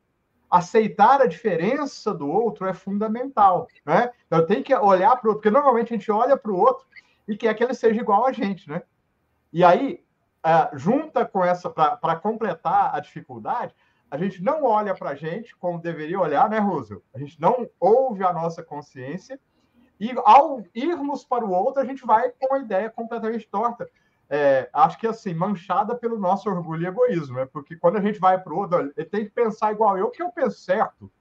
Aceitar 0.56 1.20
a 1.20 1.26
diferença 1.26 2.14
do 2.14 2.30
outro 2.30 2.68
é 2.68 2.74
fundamental, 2.74 3.68
né? 3.84 4.12
Então, 4.28 4.38
eu 4.38 4.46
tenho 4.46 4.64
que 4.64 4.76
olhar 4.76 5.16
para 5.16 5.28
o 5.28 5.32
outro, 5.32 5.42
porque 5.42 5.50
normalmente 5.50 5.92
a 5.92 5.98
gente 5.98 6.12
olha 6.12 6.38
para 6.38 6.52
o 6.52 6.60
outro 6.60 6.86
e 7.28 7.36
quer 7.36 7.56
que 7.56 7.64
ele 7.64 7.74
seja 7.74 8.00
igual 8.00 8.28
a 8.28 8.32
gente, 8.32 8.70
né? 8.70 8.84
E 9.52 9.64
aí, 9.64 10.06
uh, 10.46 10.78
junta 10.78 11.26
com 11.26 11.44
essa, 11.44 11.72
para 11.72 12.16
completar 12.18 12.94
a 12.94 13.00
dificuldade, 13.00 13.74
a 14.12 14.18
gente 14.18 14.44
não 14.44 14.64
olha 14.64 14.94
para 14.94 15.10
a 15.10 15.16
gente 15.16 15.56
como 15.56 15.82
deveria 15.82 16.20
olhar, 16.20 16.48
né, 16.48 16.60
Rússio? 16.60 17.02
A 17.16 17.18
gente 17.18 17.42
não 17.42 17.68
ouve 17.80 18.24
a 18.24 18.32
nossa 18.32 18.62
consciência 18.62 19.40
e, 20.00 20.14
ao 20.24 20.64
irmos 20.76 21.24
para 21.24 21.44
o 21.44 21.52
outro, 21.52 21.82
a 21.82 21.86
gente 21.86 22.06
vai 22.06 22.30
com 22.30 22.54
a 22.54 22.60
ideia 22.60 22.92
completamente 22.92 23.48
torta. 23.50 23.90
É, 24.36 24.68
acho 24.74 24.98
que 24.98 25.06
assim, 25.06 25.32
manchada 25.32 25.94
pelo 25.94 26.18
nosso 26.18 26.50
orgulho 26.50 26.82
e 26.82 26.88
egoísmo, 26.88 27.36
né? 27.36 27.46
Porque 27.46 27.76
quando 27.76 27.98
a 27.98 28.02
gente 28.02 28.18
vai 28.18 28.42
para 28.42 28.52
o 28.52 28.58
outro, 28.58 28.92
ele 28.98 29.06
tem 29.08 29.26
que 29.26 29.30
pensar 29.30 29.72
igual 29.72 29.96
eu, 29.96 30.10
que 30.10 30.24
eu 30.24 30.32
penso 30.32 30.58
certo. 30.58 31.12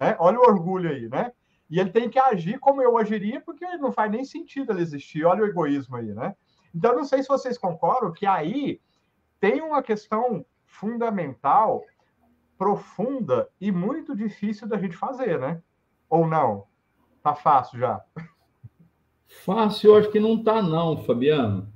Né? 0.00 0.16
Olha 0.18 0.38
o 0.38 0.48
orgulho 0.48 0.88
aí, 0.88 1.06
né? 1.06 1.32
E 1.68 1.78
ele 1.78 1.90
tem 1.90 2.08
que 2.08 2.18
agir 2.18 2.58
como 2.58 2.80
eu 2.80 2.96
agiria, 2.96 3.42
porque 3.42 3.66
não 3.76 3.92
faz 3.92 4.10
nem 4.10 4.24
sentido 4.24 4.72
ele 4.72 4.80
existir. 4.80 5.22
Olha 5.22 5.42
o 5.42 5.46
egoísmo 5.46 5.96
aí, 5.96 6.14
né? 6.14 6.34
Então, 6.74 6.96
não 6.96 7.04
sei 7.04 7.22
se 7.22 7.28
vocês 7.28 7.58
concordam 7.58 8.10
que 8.10 8.24
aí 8.24 8.80
tem 9.38 9.60
uma 9.60 9.82
questão 9.82 10.42
fundamental, 10.64 11.84
profunda 12.56 13.50
e 13.60 13.70
muito 13.70 14.16
difícil 14.16 14.66
da 14.66 14.78
gente 14.78 14.96
fazer, 14.96 15.38
né? 15.38 15.60
Ou 16.08 16.26
não? 16.26 16.64
Tá 17.22 17.34
fácil 17.34 17.78
já. 17.78 18.00
Fácil, 19.44 19.90
eu 19.90 19.96
acho 19.98 20.10
que 20.10 20.18
não 20.18 20.36
está, 20.36 20.62
não, 20.62 21.04
Fabiano. 21.04 21.71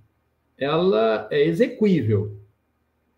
Ela 0.58 1.28
é 1.30 1.44
execuível. 1.44 2.36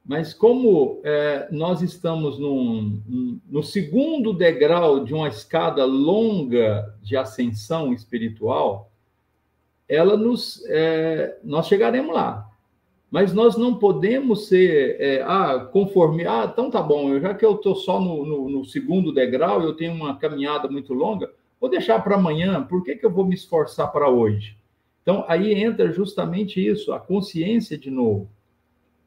Mas 0.04 0.32
como 0.32 1.02
é, 1.04 1.48
nós 1.50 1.82
estamos 1.82 2.38
num, 2.38 3.40
no 3.46 3.62
segundo 3.62 4.32
degrau 4.32 5.04
de 5.04 5.12
uma 5.12 5.28
escada 5.28 5.84
longa 5.84 6.94
de 7.02 7.14
ascensão 7.16 7.92
espiritual, 7.92 8.90
ela 9.88 10.16
nos, 10.16 10.64
é, 10.66 11.38
nós 11.42 11.66
chegaremos 11.66 12.14
lá. 12.14 12.48
Mas 13.10 13.32
nós 13.32 13.56
não 13.56 13.74
podemos 13.74 14.48
ser 14.48 15.00
é, 15.00 15.22
ah, 15.22 15.68
conforme. 15.72 16.26
Ah, 16.26 16.48
então 16.52 16.70
tá 16.70 16.82
bom, 16.82 17.18
já 17.18 17.32
que 17.34 17.44
eu 17.44 17.54
estou 17.54 17.74
só 17.74 17.98
no, 17.98 18.24
no, 18.24 18.48
no, 18.50 18.64
segundo 18.66 19.14
degrau, 19.14 19.62
eu 19.62 19.74
tenho 19.74 19.94
uma 19.94 20.16
caminhada 20.16 20.68
muito 20.68 20.92
longa, 20.92 21.30
vou 21.58 21.70
deixar 21.70 22.04
para 22.04 22.16
amanhã, 22.16 22.62
por 22.62 22.84
que, 22.84 22.96
que 22.96 23.06
eu 23.06 23.10
vou 23.10 23.24
me 23.24 23.34
esforçar 23.34 23.90
para 23.90 24.10
hoje? 24.10 24.57
Então, 25.08 25.24
aí 25.26 25.54
entra 25.54 25.90
justamente 25.90 26.60
isso, 26.60 26.92
a 26.92 27.00
consciência 27.00 27.78
de 27.78 27.90
novo. 27.90 28.28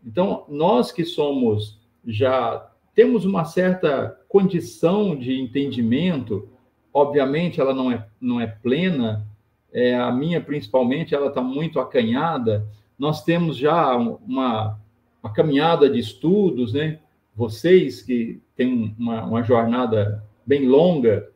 Então, 0.04 0.46
nós 0.50 0.92
que 0.92 1.06
somos 1.06 1.80
já 2.04 2.72
temos 2.96 3.24
uma 3.24 3.46
certa 3.46 4.20
condição 4.28 5.16
de 5.16 5.40
entendimento, 5.40 6.50
obviamente 6.92 7.62
ela 7.62 7.72
não 7.72 7.92
é, 7.92 8.08
não 8.20 8.42
é 8.42 8.48
plena, 8.48 9.28
é, 9.72 9.96
a 9.96 10.12
minha 10.12 10.42
principalmente, 10.42 11.14
ela 11.14 11.28
está 11.28 11.40
muito 11.40 11.80
acanhada. 11.80 12.68
Nós 12.98 13.24
temos 13.24 13.56
já 13.56 13.96
uma, 13.96 14.80
uma 15.22 15.32
caminhada 15.32 15.88
de 15.88 16.00
estudos, 16.00 16.74
né? 16.74 16.98
Vocês 17.36 18.02
que 18.02 18.42
têm 18.56 18.96
uma, 18.98 19.24
uma 19.24 19.44
jornada 19.44 20.24
bem 20.48 20.68
longa, 20.68 21.30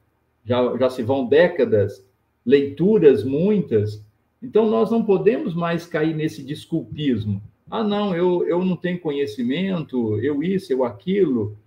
já, 0.43 0.75
já 0.75 0.89
se 0.89 1.03
vão 1.03 1.27
décadas, 1.27 2.03
leituras 2.43 3.23
muitas, 3.23 4.03
então 4.45 4.69
nós 4.69 4.91
não 4.91 5.03
podemos 5.03 5.53
mais 5.53 5.85
cair 5.85 6.15
nesse 6.15 6.43
desculpismo. 6.43 7.41
Ah, 7.69 7.83
não, 7.83 8.15
eu, 8.15 8.47
eu 8.47 8.63
não 8.63 8.75
tenho 8.75 8.99
conhecimento, 8.99 10.19
eu 10.19 10.43
isso, 10.43 10.71
eu 10.71 10.83
aquilo. 10.83 11.57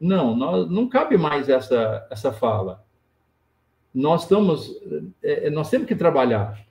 Não, 0.00 0.36
nós, 0.36 0.70
não 0.70 0.88
cabe 0.88 1.16
mais 1.16 1.48
essa, 1.48 2.06
essa 2.10 2.32
fala 2.32 2.82
nós 3.94 4.22
estamos, 4.22 4.74
é, 5.22 5.48
é, 5.48 5.50
nós 5.50 5.68
temos 5.68 5.86
que 5.86 5.94
trabalhar. 5.94 6.64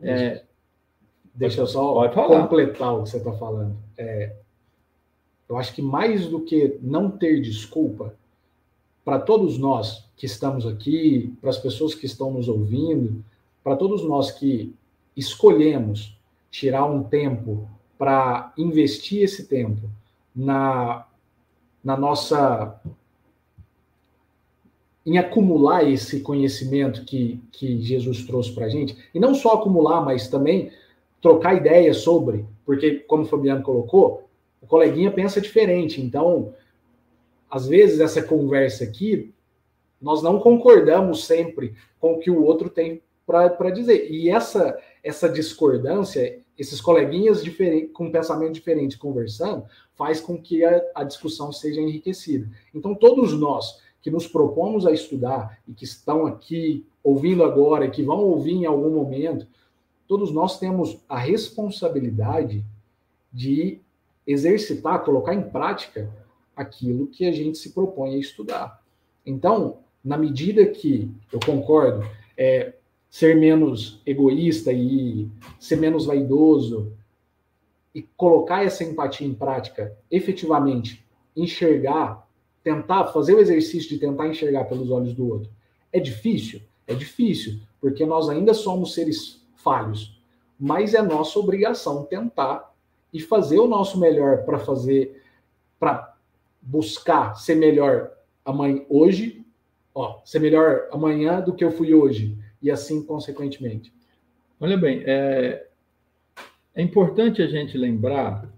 É, 0.00 0.42
Deixa 1.34 1.62
eu 1.62 1.66
só 1.66 2.06
completar 2.10 2.94
o 2.94 3.04
que 3.04 3.08
você 3.08 3.16
está 3.16 3.32
falando. 3.32 3.74
É, 3.96 4.36
eu 5.48 5.56
acho 5.56 5.74
que 5.74 5.80
mais 5.80 6.26
do 6.26 6.40
que 6.40 6.78
não 6.82 7.10
ter 7.10 7.40
desculpa, 7.40 8.14
para 9.02 9.18
todos 9.18 9.56
nós 9.56 10.06
que 10.14 10.26
estamos 10.26 10.66
aqui, 10.66 11.34
para 11.40 11.48
as 11.48 11.58
pessoas 11.58 11.94
que 11.94 12.04
estão 12.04 12.30
nos 12.32 12.48
ouvindo, 12.48 13.24
para 13.62 13.76
todos 13.76 14.04
nós 14.04 14.30
que 14.30 14.74
escolhemos 15.16 16.18
tirar 16.50 16.84
um 16.84 17.02
tempo 17.02 17.68
para 17.98 18.52
investir 18.56 19.22
esse 19.22 19.46
tempo 19.46 19.88
na, 20.34 21.06
na 21.82 21.96
nossa 21.96 22.80
em 25.04 25.18
acumular 25.18 25.88
esse 25.88 26.20
conhecimento 26.20 27.04
que, 27.04 27.40
que 27.50 27.82
Jesus 27.82 28.24
trouxe 28.24 28.52
para 28.52 28.66
a 28.66 28.68
gente, 28.68 28.96
e 29.12 29.18
não 29.18 29.34
só 29.34 29.54
acumular, 29.54 30.00
mas 30.00 30.28
também 30.28 30.70
trocar 31.20 31.56
ideias 31.56 31.98
sobre, 31.98 32.46
porque, 32.64 33.00
como 33.00 33.24
o 33.24 33.26
Fabiano 33.26 33.62
colocou, 33.62 34.28
o 34.60 34.66
coleguinha 34.66 35.10
pensa 35.10 35.40
diferente, 35.40 36.00
então, 36.00 36.54
às 37.50 37.66
vezes, 37.66 37.98
essa 37.98 38.22
conversa 38.22 38.84
aqui, 38.84 39.34
nós 40.00 40.22
não 40.22 40.38
concordamos 40.38 41.24
sempre 41.24 41.74
com 41.98 42.14
o 42.14 42.18
que 42.18 42.30
o 42.30 42.42
outro 42.44 42.70
tem 42.70 43.02
para 43.56 43.70
dizer, 43.70 44.10
e 44.10 44.30
essa, 44.30 44.78
essa 45.02 45.28
discordância, 45.28 46.40
esses 46.58 46.80
coleguinhas 46.80 47.42
com 47.92 48.10
pensamento 48.10 48.52
diferente 48.52 48.98
conversando, 48.98 49.64
faz 49.94 50.20
com 50.20 50.40
que 50.40 50.64
a, 50.64 50.82
a 50.94 51.04
discussão 51.04 51.52
seja 51.52 51.80
enriquecida. 51.80 52.48
Então, 52.74 52.94
todos 52.94 53.32
nós 53.32 53.80
que 54.00 54.10
nos 54.10 54.26
propomos 54.26 54.84
a 54.84 54.90
estudar 54.90 55.58
e 55.66 55.72
que 55.72 55.84
estão 55.84 56.26
aqui 56.26 56.84
ouvindo 57.02 57.44
agora, 57.44 57.88
que 57.88 58.02
vão 58.02 58.18
ouvir 58.18 58.54
em 58.54 58.66
algum 58.66 58.90
momento, 58.90 59.46
todos 60.08 60.32
nós 60.32 60.58
temos 60.58 61.00
a 61.08 61.16
responsabilidade 61.16 62.64
de 63.32 63.80
exercitar, 64.26 65.04
colocar 65.04 65.34
em 65.34 65.42
prática 65.42 66.10
aquilo 66.54 67.06
que 67.06 67.24
a 67.24 67.32
gente 67.32 67.58
se 67.58 67.70
propõe 67.70 68.14
a 68.14 68.18
estudar. 68.18 68.82
Então, 69.24 69.78
na 70.04 70.18
medida 70.18 70.66
que 70.66 71.10
eu 71.32 71.38
concordo, 71.44 72.04
é, 72.36 72.74
ser 73.12 73.36
menos 73.36 74.00
egoísta 74.06 74.72
e 74.72 75.28
ser 75.60 75.76
menos 75.76 76.06
vaidoso 76.06 76.90
e 77.94 78.00
colocar 78.16 78.64
essa 78.64 78.82
empatia 78.82 79.26
em 79.26 79.34
prática, 79.34 79.94
efetivamente 80.10 81.04
enxergar 81.36 82.26
tentar 82.64 83.08
fazer 83.08 83.34
o 83.34 83.40
exercício 83.40 83.90
de 83.90 83.98
tentar 83.98 84.28
enxergar 84.28 84.64
pelos 84.64 84.90
olhos 84.90 85.12
do 85.12 85.28
outro. 85.28 85.50
É 85.92 86.00
difícil? 86.00 86.62
É 86.86 86.94
difícil, 86.94 87.60
porque 87.82 88.06
nós 88.06 88.30
ainda 88.30 88.54
somos 88.54 88.94
seres 88.94 89.44
falhos, 89.56 90.18
mas 90.58 90.94
é 90.94 91.02
nossa 91.02 91.38
obrigação 91.38 92.04
tentar 92.04 92.72
e 93.12 93.20
fazer 93.20 93.58
o 93.58 93.68
nosso 93.68 94.00
melhor 94.00 94.46
para 94.46 94.58
fazer, 94.58 95.22
para 95.78 96.16
buscar 96.62 97.34
ser 97.34 97.56
melhor 97.56 98.10
amanhã, 98.42 98.82
hoje, 98.88 99.44
ó, 99.94 100.20
ser 100.24 100.38
melhor 100.38 100.88
amanhã 100.90 101.42
do 101.42 101.52
que 101.52 101.62
eu 101.62 101.72
fui 101.72 101.92
hoje, 101.92 102.38
e 102.62 102.70
assim 102.70 103.04
consequentemente. 103.04 103.92
Olha 104.60 104.76
bem, 104.76 105.02
é, 105.04 105.66
é 106.74 106.82
importante 106.82 107.42
a 107.42 107.46
gente 107.46 107.76
lembrar 107.76 108.48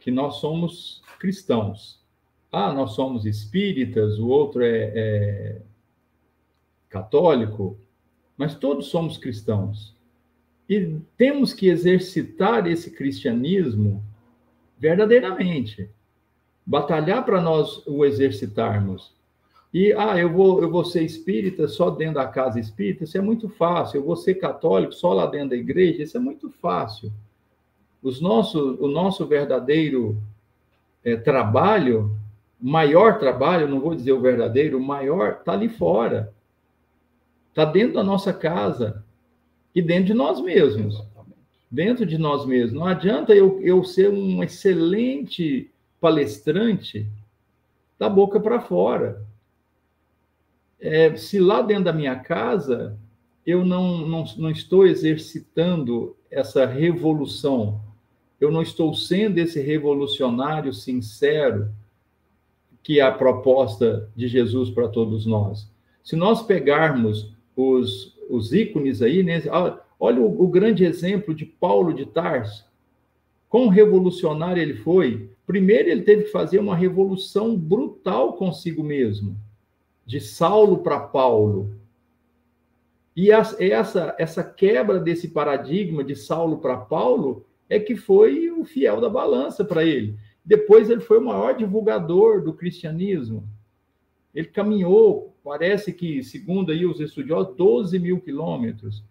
que 0.00 0.10
nós 0.10 0.36
somos 0.36 1.02
cristãos 1.18 2.04
ah, 2.54 2.72
nós 2.72 2.92
somos 2.92 3.26
espíritas, 3.26 4.16
o 4.16 4.28
outro 4.28 4.62
é, 4.62 4.92
é 4.94 5.62
católico, 6.88 7.76
mas 8.36 8.54
todos 8.54 8.86
somos 8.86 9.18
cristãos. 9.18 9.92
E 10.68 11.00
temos 11.16 11.52
que 11.52 11.66
exercitar 11.66 12.68
esse 12.68 12.92
cristianismo 12.92 14.04
verdadeiramente. 14.78 15.90
Batalhar 16.64 17.24
para 17.24 17.40
nós 17.40 17.84
o 17.88 18.04
exercitarmos. 18.04 19.13
E, 19.74 19.92
ah, 19.92 20.16
eu 20.16 20.32
vou, 20.32 20.62
eu 20.62 20.70
vou 20.70 20.84
ser 20.84 21.02
espírita 21.02 21.68
só 21.68 21.90
dentro 21.90 22.14
da 22.14 22.28
casa 22.28 22.60
espírita, 22.60 23.04
isso 23.04 23.18
é 23.18 23.20
muito 23.20 23.48
fácil. 23.48 23.98
Eu 23.98 24.04
vou 24.04 24.16
ser 24.16 24.36
católico 24.36 24.94
só 24.94 25.12
lá 25.12 25.26
dentro 25.26 25.50
da 25.50 25.56
igreja, 25.56 26.02
isso 26.02 26.16
é 26.16 26.20
muito 26.20 26.48
fácil. 26.48 27.12
Os 28.00 28.20
nosso, 28.20 28.78
o 28.80 28.86
nosso 28.86 29.26
verdadeiro 29.26 30.16
é, 31.02 31.16
trabalho 31.16 32.16
maior 32.64 33.18
trabalho, 33.18 33.68
não 33.68 33.78
vou 33.78 33.94
dizer 33.94 34.12
o 34.12 34.20
verdadeiro, 34.22 34.78
o 34.78 34.82
maior 34.82 35.36
está 35.38 35.52
ali 35.52 35.68
fora. 35.68 36.32
Está 37.50 37.66
dentro 37.66 37.94
da 37.94 38.02
nossa 38.02 38.32
casa 38.32 39.04
e 39.74 39.82
dentro 39.82 40.06
de 40.06 40.14
nós 40.14 40.40
mesmos. 40.40 41.04
Dentro 41.70 42.06
de 42.06 42.16
nós 42.16 42.46
mesmos. 42.46 42.72
Não 42.72 42.86
adianta 42.86 43.34
eu, 43.34 43.60
eu 43.60 43.84
ser 43.84 44.08
um 44.08 44.42
excelente 44.42 45.70
palestrante 46.00 47.06
da 47.98 48.08
boca 48.08 48.40
para 48.40 48.60
fora. 48.60 49.22
É, 50.86 51.16
se 51.16 51.40
lá 51.40 51.62
dentro 51.62 51.84
da 51.84 51.94
minha 51.94 52.14
casa 52.14 52.98
eu 53.46 53.64
não, 53.64 54.06
não, 54.06 54.24
não 54.36 54.50
estou 54.50 54.86
exercitando 54.86 56.14
essa 56.30 56.66
revolução, 56.66 57.80
eu 58.38 58.50
não 58.50 58.60
estou 58.60 58.92
sendo 58.92 59.38
esse 59.38 59.62
revolucionário 59.62 60.74
sincero, 60.74 61.70
que 62.82 63.00
é 63.00 63.02
a 63.02 63.10
proposta 63.10 64.10
de 64.14 64.28
Jesus 64.28 64.68
para 64.68 64.86
todos 64.86 65.24
nós. 65.24 65.72
Se 66.02 66.16
nós 66.16 66.42
pegarmos 66.42 67.34
os, 67.56 68.14
os 68.28 68.52
ícones 68.52 69.00
aí, 69.00 69.22
né, 69.22 69.42
olha 69.98 70.20
o, 70.20 70.44
o 70.44 70.48
grande 70.48 70.84
exemplo 70.84 71.34
de 71.34 71.46
Paulo 71.46 71.94
de 71.94 72.04
Tarso. 72.04 72.70
Quão 73.48 73.68
revolucionário 73.68 74.60
ele 74.60 74.74
foi. 74.74 75.30
Primeiro, 75.46 75.88
ele 75.88 76.02
teve 76.02 76.24
que 76.24 76.30
fazer 76.30 76.58
uma 76.58 76.76
revolução 76.76 77.56
brutal 77.56 78.34
consigo 78.34 78.82
mesmo, 78.82 79.34
de 80.06 80.20
Saulo 80.20 80.78
para 80.78 81.00
Paulo. 81.00 81.74
E 83.16 83.30
essa, 83.30 84.14
essa 84.18 84.42
quebra 84.42 84.98
desse 84.98 85.28
paradigma 85.28 86.02
de 86.02 86.16
Saulo 86.16 86.58
para 86.58 86.76
Paulo 86.76 87.46
é 87.68 87.78
que 87.78 87.96
foi 87.96 88.50
o 88.50 88.64
fiel 88.64 89.00
da 89.00 89.08
balança 89.08 89.64
para 89.64 89.84
ele. 89.84 90.18
Depois 90.44 90.90
ele 90.90 91.00
foi 91.00 91.18
o 91.18 91.24
maior 91.24 91.56
divulgador 91.56 92.42
do 92.42 92.52
cristianismo. 92.52 93.48
Ele 94.34 94.48
caminhou, 94.48 95.34
parece 95.44 95.92
que, 95.92 96.22
segundo 96.22 96.72
aí 96.72 96.84
os 96.84 97.00
estudiosos, 97.00 97.54
12 97.56 97.98
mil 97.98 98.20
quilômetros. 98.20 99.02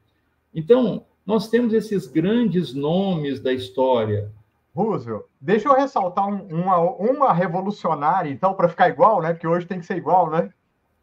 Então, 0.53 1.05
nós 1.25 1.47
temos 1.49 1.73
esses 1.73 2.05
grandes 2.05 2.73
nomes 2.73 3.39
da 3.39 3.53
história. 3.53 4.29
Roosevelt, 4.75 5.25
deixa 5.39 5.69
eu 5.69 5.73
ressaltar 5.73 6.27
um, 6.27 6.47
uma, 6.47 6.77
uma 6.77 7.33
revolucionária, 7.33 8.29
então, 8.29 8.53
para 8.53 8.67
ficar 8.67 8.89
igual, 8.89 9.21
né? 9.21 9.31
Porque 9.33 9.47
hoje 9.47 9.65
tem 9.65 9.79
que 9.79 9.85
ser 9.85 9.97
igual, 9.97 10.29
né? 10.29 10.51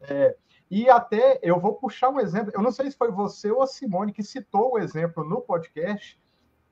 É, 0.03 0.37
E 0.71 0.89
até 0.89 1.39
eu 1.43 1.59
vou 1.61 1.75
puxar 1.75 2.11
um 2.11 2.21
exemplo. 2.21 2.53
Eu 2.55 2.63
não 2.63 2.71
sei 2.71 2.91
se 2.91 2.97
foi 2.97 3.11
você 3.11 3.51
ou 3.51 3.63
a 3.63 3.67
Simone 3.67 4.13
que 4.13 4.23
citou 4.23 4.75
o 4.75 4.79
exemplo 4.79 5.25
no 5.25 5.41
podcast, 5.41 6.21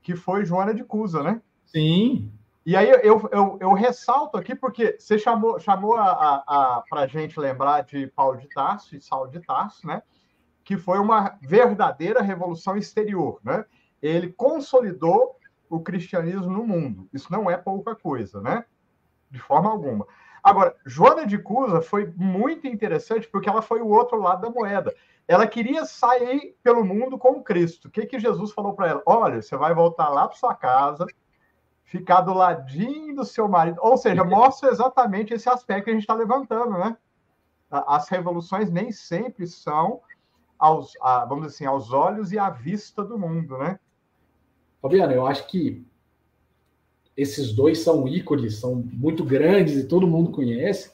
que 0.02 0.14
foi 0.14 0.44
Joana 0.44 0.72
de 0.72 0.84
Cusa, 0.84 1.22
né? 1.22 1.42
Sim. 1.66 2.32
E 2.64 2.76
aí 2.76 2.90
eu, 2.90 3.28
eu, 3.32 3.58
eu 3.60 3.72
ressalto 3.72 4.36
aqui, 4.36 4.54
porque 4.54 4.96
você 4.98 5.18
chamou, 5.18 5.58
chamou 5.58 5.96
a, 5.96 6.04
a, 6.04 6.34
a 6.76 6.82
para 6.88 7.00
a 7.02 7.06
gente 7.06 7.40
lembrar 7.40 7.82
de 7.82 8.06
Paulo 8.08 8.38
de 8.38 8.46
Tarso 8.48 8.94
e 8.94 9.00
Saulo 9.00 9.30
de 9.30 9.40
Tarso, 9.40 9.86
né? 9.86 10.02
Que 10.62 10.76
foi 10.76 10.98
uma 10.98 11.38
verdadeira 11.40 12.20
revolução 12.20 12.76
exterior, 12.76 13.40
né? 13.42 13.64
Ele 14.02 14.32
consolidou 14.32 15.36
o 15.68 15.80
cristianismo 15.80 16.50
no 16.50 16.66
mundo. 16.66 17.08
Isso 17.12 17.32
não 17.32 17.50
é 17.50 17.56
pouca 17.56 17.96
coisa, 17.96 18.40
né? 18.40 18.64
De 19.30 19.38
forma 19.38 19.70
alguma. 19.70 20.06
Agora, 20.48 20.74
Joana 20.86 21.26
de 21.26 21.36
Cusa 21.36 21.82
foi 21.82 22.10
muito 22.16 22.66
interessante 22.66 23.28
porque 23.28 23.48
ela 23.48 23.60
foi 23.60 23.82
o 23.82 23.88
outro 23.88 24.18
lado 24.18 24.40
da 24.40 24.50
moeda. 24.50 24.94
Ela 25.26 25.46
queria 25.46 25.84
sair 25.84 26.56
pelo 26.62 26.82
mundo 26.82 27.18
com 27.18 27.42
Cristo. 27.42 27.88
O 27.88 27.90
que, 27.90 28.06
que 28.06 28.18
Jesus 28.18 28.52
falou 28.52 28.72
para 28.72 28.88
ela? 28.88 29.02
Olha, 29.04 29.42
você 29.42 29.54
vai 29.58 29.74
voltar 29.74 30.08
lá 30.08 30.26
para 30.26 30.38
sua 30.38 30.54
casa, 30.54 31.04
ficar 31.84 32.22
do 32.22 32.32
ladinho 32.32 33.14
do 33.14 33.26
seu 33.26 33.46
marido. 33.46 33.78
Ou 33.82 33.98
seja, 33.98 34.24
mostra 34.24 34.70
exatamente 34.70 35.34
esse 35.34 35.50
aspecto 35.50 35.84
que 35.84 35.90
a 35.90 35.92
gente 35.92 36.02
está 36.02 36.14
levantando, 36.14 36.78
né? 36.78 36.96
As 37.70 38.08
revoluções 38.08 38.70
nem 38.70 38.90
sempre 38.90 39.46
são 39.46 40.00
aos, 40.58 40.94
vamos 41.28 41.44
dizer 41.44 41.56
assim, 41.56 41.66
aos 41.66 41.92
olhos 41.92 42.32
e 42.32 42.38
à 42.38 42.48
vista 42.48 43.04
do 43.04 43.18
mundo, 43.18 43.58
né? 43.58 43.78
Fabiano, 44.80 45.12
eu 45.12 45.26
acho 45.26 45.46
que 45.46 45.86
esses 47.18 47.52
dois 47.52 47.80
são 47.80 48.06
ícones, 48.06 48.54
são 48.54 48.76
muito 48.92 49.24
grandes 49.24 49.76
e 49.76 49.88
todo 49.88 50.06
mundo 50.06 50.30
conhece, 50.30 50.92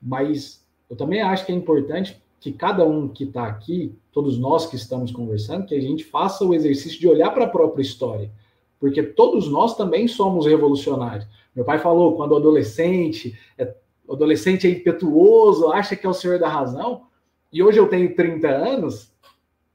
mas 0.00 0.64
eu 0.88 0.94
também 0.94 1.20
acho 1.22 1.44
que 1.44 1.50
é 1.50 1.54
importante 1.56 2.22
que 2.38 2.52
cada 2.52 2.84
um 2.84 3.08
que 3.08 3.24
está 3.24 3.44
aqui, 3.48 3.92
todos 4.12 4.38
nós 4.38 4.64
que 4.64 4.76
estamos 4.76 5.10
conversando, 5.10 5.66
que 5.66 5.74
a 5.74 5.80
gente 5.80 6.04
faça 6.04 6.44
o 6.44 6.54
exercício 6.54 7.00
de 7.00 7.08
olhar 7.08 7.32
para 7.32 7.46
a 7.46 7.48
própria 7.48 7.82
história, 7.82 8.30
porque 8.78 9.02
todos 9.02 9.48
nós 9.48 9.76
também 9.76 10.06
somos 10.06 10.46
revolucionários. 10.46 11.26
Meu 11.54 11.64
pai 11.64 11.80
falou, 11.80 12.14
quando 12.16 12.36
adolescente 12.36 13.36
é, 13.58 13.74
adolescente 14.08 14.68
é 14.68 14.70
impetuoso, 14.70 15.72
acha 15.72 15.96
que 15.96 16.06
é 16.06 16.08
o 16.08 16.14
senhor 16.14 16.38
da 16.38 16.48
razão, 16.48 17.06
e 17.52 17.60
hoje 17.60 17.80
eu 17.80 17.88
tenho 17.88 18.14
30 18.14 18.46
anos, 18.48 19.12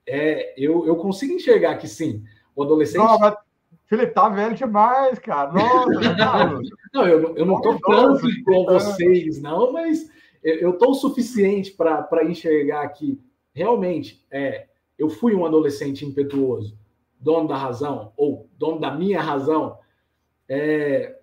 é, 0.08 0.54
eu, 0.58 0.88
eu 0.88 0.96
consigo 0.96 1.34
enxergar 1.34 1.76
que 1.76 1.88
sim, 1.88 2.24
o 2.56 2.64
adolescente... 2.64 3.02
Felipe, 3.90 4.14
tá 4.14 4.30
velho 4.30 4.54
demais, 4.56 5.18
cara. 5.18 5.52
Nossa, 5.52 5.90
não, 6.94 7.08
eu, 7.08 7.36
eu 7.36 7.44
não 7.44 7.60
tô 7.60 7.80
tanto 7.80 8.28
com 8.46 8.66
vocês, 8.66 9.42
não, 9.42 9.74
mas 9.74 10.12
eu 10.44 10.78
tô 10.78 10.92
o 10.92 10.94
suficiente 10.94 11.72
para 11.72 12.24
enxergar 12.24 12.88
que 12.90 13.20
realmente 13.52 14.24
é, 14.30 14.68
eu 14.96 15.10
fui 15.10 15.34
um 15.34 15.44
adolescente 15.44 16.06
impetuoso, 16.06 16.78
dono 17.20 17.48
da 17.48 17.58
razão, 17.58 18.14
ou 18.16 18.48
dono 18.60 18.80
da 18.80 18.94
minha 18.94 19.22
razão. 19.24 19.80
É, 20.48 21.20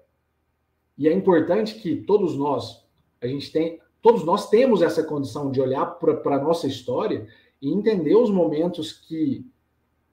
e 0.99 1.09
é 1.09 1.13
importante 1.13 1.77
que 1.77 1.95
todos 1.95 2.37
nós, 2.37 2.85
a 3.23 3.29
gente 3.29 3.53
tem, 3.53 3.79
todos 4.03 4.25
nós 4.25 4.51
temos 4.51 4.83
essa 4.83 5.05
condição 5.05 5.53
de 5.53 5.61
olhar 5.61 5.87
para 5.87 6.37
a 6.37 6.43
nossa 6.43 6.67
história 6.67 7.29
e 7.63 7.73
entender 7.73 8.17
os 8.17 8.29
momentos 8.29 8.93
que, 8.93 9.49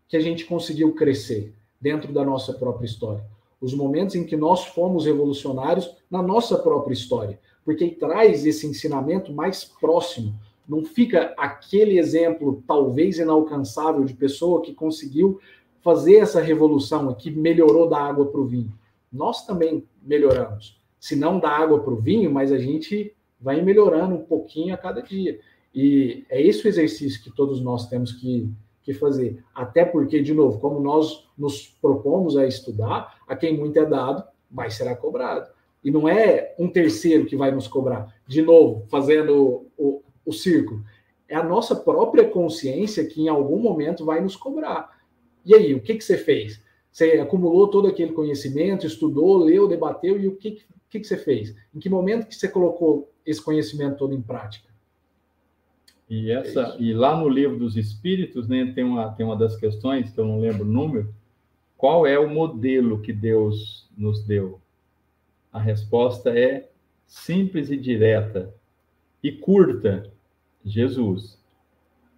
que 0.08 0.16
a 0.16 0.20
gente 0.20 0.46
conseguiu 0.46 0.94
crescer 0.94 1.56
dentro 1.84 2.14
da 2.14 2.24
nossa 2.24 2.54
própria 2.54 2.86
história. 2.86 3.22
Os 3.60 3.74
momentos 3.74 4.16
em 4.16 4.24
que 4.24 4.38
nós 4.38 4.66
fomos 4.66 5.06
revolucionários 5.06 5.94
na 6.10 6.24
nossa 6.24 6.58
própria 6.58 6.94
história, 6.94 7.38
porque 7.66 7.90
traz 7.90 8.46
esse 8.46 8.66
ensinamento 8.66 9.34
mais 9.34 9.66
próximo. 9.66 10.34
Não 10.68 10.86
fica 10.86 11.34
aquele 11.38 12.00
exemplo, 12.00 12.64
talvez 12.66 13.20
inalcançável, 13.20 14.06
de 14.06 14.14
pessoa 14.14 14.62
que 14.62 14.74
conseguiu 14.74 15.42
fazer 15.82 16.16
essa 16.16 16.42
revolução, 16.42 17.14
que 17.14 17.30
melhorou 17.30 17.90
da 17.90 17.98
água 17.98 18.28
para 18.28 18.40
o 18.40 18.46
vinho. 18.46 18.74
Nós 19.12 19.46
também 19.46 19.84
melhoramos. 20.02 20.82
Se 20.98 21.18
não 21.18 21.38
da 21.38 21.50
água 21.50 21.82
para 21.82 21.94
o 21.94 22.00
vinho, 22.00 22.32
mas 22.32 22.50
a 22.50 22.58
gente 22.58 23.14
vai 23.42 23.62
melhorando 23.62 24.16
um 24.16 24.24
pouquinho 24.24 24.74
a 24.74 24.78
cada 24.78 25.02
dia. 25.02 25.38
E 25.76 26.24
é 26.30 26.42
esse 26.42 26.66
o 26.66 26.70
exercício 26.70 27.22
que 27.22 27.30
todos 27.30 27.60
nós 27.60 27.90
temos 27.90 28.14
que 28.14 28.50
que 28.84 28.94
fazer. 28.94 29.44
Até 29.56 29.86
porque, 29.86 30.22
de 30.22 30.34
novo, 30.34 30.60
como 30.60 30.80
nós 30.80 31.28
nos 31.38 31.68
propomos 31.82 32.38
a 32.38 32.46
estudar, 32.46 33.20
a 33.28 33.36
quem 33.36 33.58
muito 33.58 33.78
é 33.80 33.86
dado, 33.86 34.24
mais 34.52 34.76
será 34.76 34.96
cobrado. 34.96 35.50
E 35.84 35.90
não 35.90 36.08
é 36.08 36.54
um 36.60 36.70
terceiro 36.70 37.26
que 37.26 37.36
vai 37.36 37.52
nos 37.52 37.68
cobrar. 37.68 38.14
De 38.28 38.42
novo, 38.42 38.86
fazendo 38.90 39.36
o, 39.36 39.72
o, 39.78 40.02
o 40.26 40.34
círculo. 40.34 40.84
É 41.28 41.36
a 41.36 41.44
nossa 41.44 41.76
própria 41.76 42.28
consciência 42.30 43.06
que 43.06 43.22
em 43.22 43.28
algum 43.28 43.60
momento 43.60 44.06
vai 44.06 44.22
nos 44.22 44.36
cobrar. 44.36 44.92
E 45.46 45.56
aí, 45.56 45.74
o 45.74 45.82
que, 45.82 45.96
que 45.96 46.04
você 46.04 46.18
fez? 46.18 46.62
Você 46.92 47.14
acumulou 47.14 47.68
todo 47.70 47.88
aquele 47.88 48.12
conhecimento, 48.12 48.86
estudou, 48.86 49.38
leu, 49.38 49.68
debateu, 49.68 50.20
e 50.20 50.28
o 50.28 50.36
que, 50.36 50.62
que, 50.90 51.00
que 51.00 51.08
você 51.08 51.18
fez? 51.18 51.56
Em 51.74 51.80
que 51.80 51.90
momento 51.90 52.28
que 52.28 52.36
você 52.36 52.48
colocou 52.48 53.12
esse 53.26 53.42
conhecimento 53.42 53.98
todo 53.98 54.14
em 54.14 54.22
prática? 54.22 54.73
E, 56.10 56.32
essa, 56.32 56.76
e 56.80 56.94
lá 56.94 57.18
no 57.18 57.28
livro 57.28 57.58
dos 57.58 57.78
Espíritos, 57.78 58.48
né, 58.48 58.72
tem, 58.74 58.84
uma, 58.84 59.12
tem 59.14 59.26
uma 59.26 59.36
das 59.36 59.56
questões, 59.56 60.12
que 60.12 60.20
eu 60.20 60.26
não 60.26 60.40
lembro 60.40 60.64
o 60.64 60.72
número, 60.72 61.14
qual 61.78 62.06
é 62.06 62.18
o 62.18 62.30
modelo 62.30 63.02
que 63.02 63.12
Deus 63.12 63.90
nos 63.98 64.24
deu? 64.24 64.62
A 65.52 65.60
resposta 65.60 66.30
é 66.30 66.70
simples 67.06 67.70
e 67.70 67.78
direta 67.78 68.54
e 69.22 69.32
curta: 69.32 70.12
Jesus. 70.66 71.42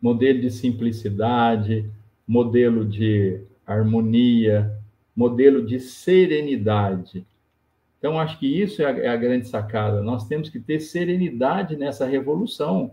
Modelo 0.02 0.42
de 0.42 0.52
simplicidade, 0.52 1.90
modelo 2.28 2.86
de 2.86 3.42
harmonia, 3.66 4.78
modelo 5.16 5.66
de 5.66 5.80
serenidade. 5.80 7.26
Então, 7.98 8.20
acho 8.20 8.38
que 8.38 8.46
isso 8.46 8.84
é 8.84 8.86
a, 8.86 8.98
é 9.00 9.08
a 9.08 9.16
grande 9.16 9.48
sacada. 9.48 10.02
Nós 10.04 10.28
temos 10.28 10.50
que 10.50 10.60
ter 10.60 10.80
serenidade 10.80 11.76
nessa 11.76 12.06
revolução 12.06 12.92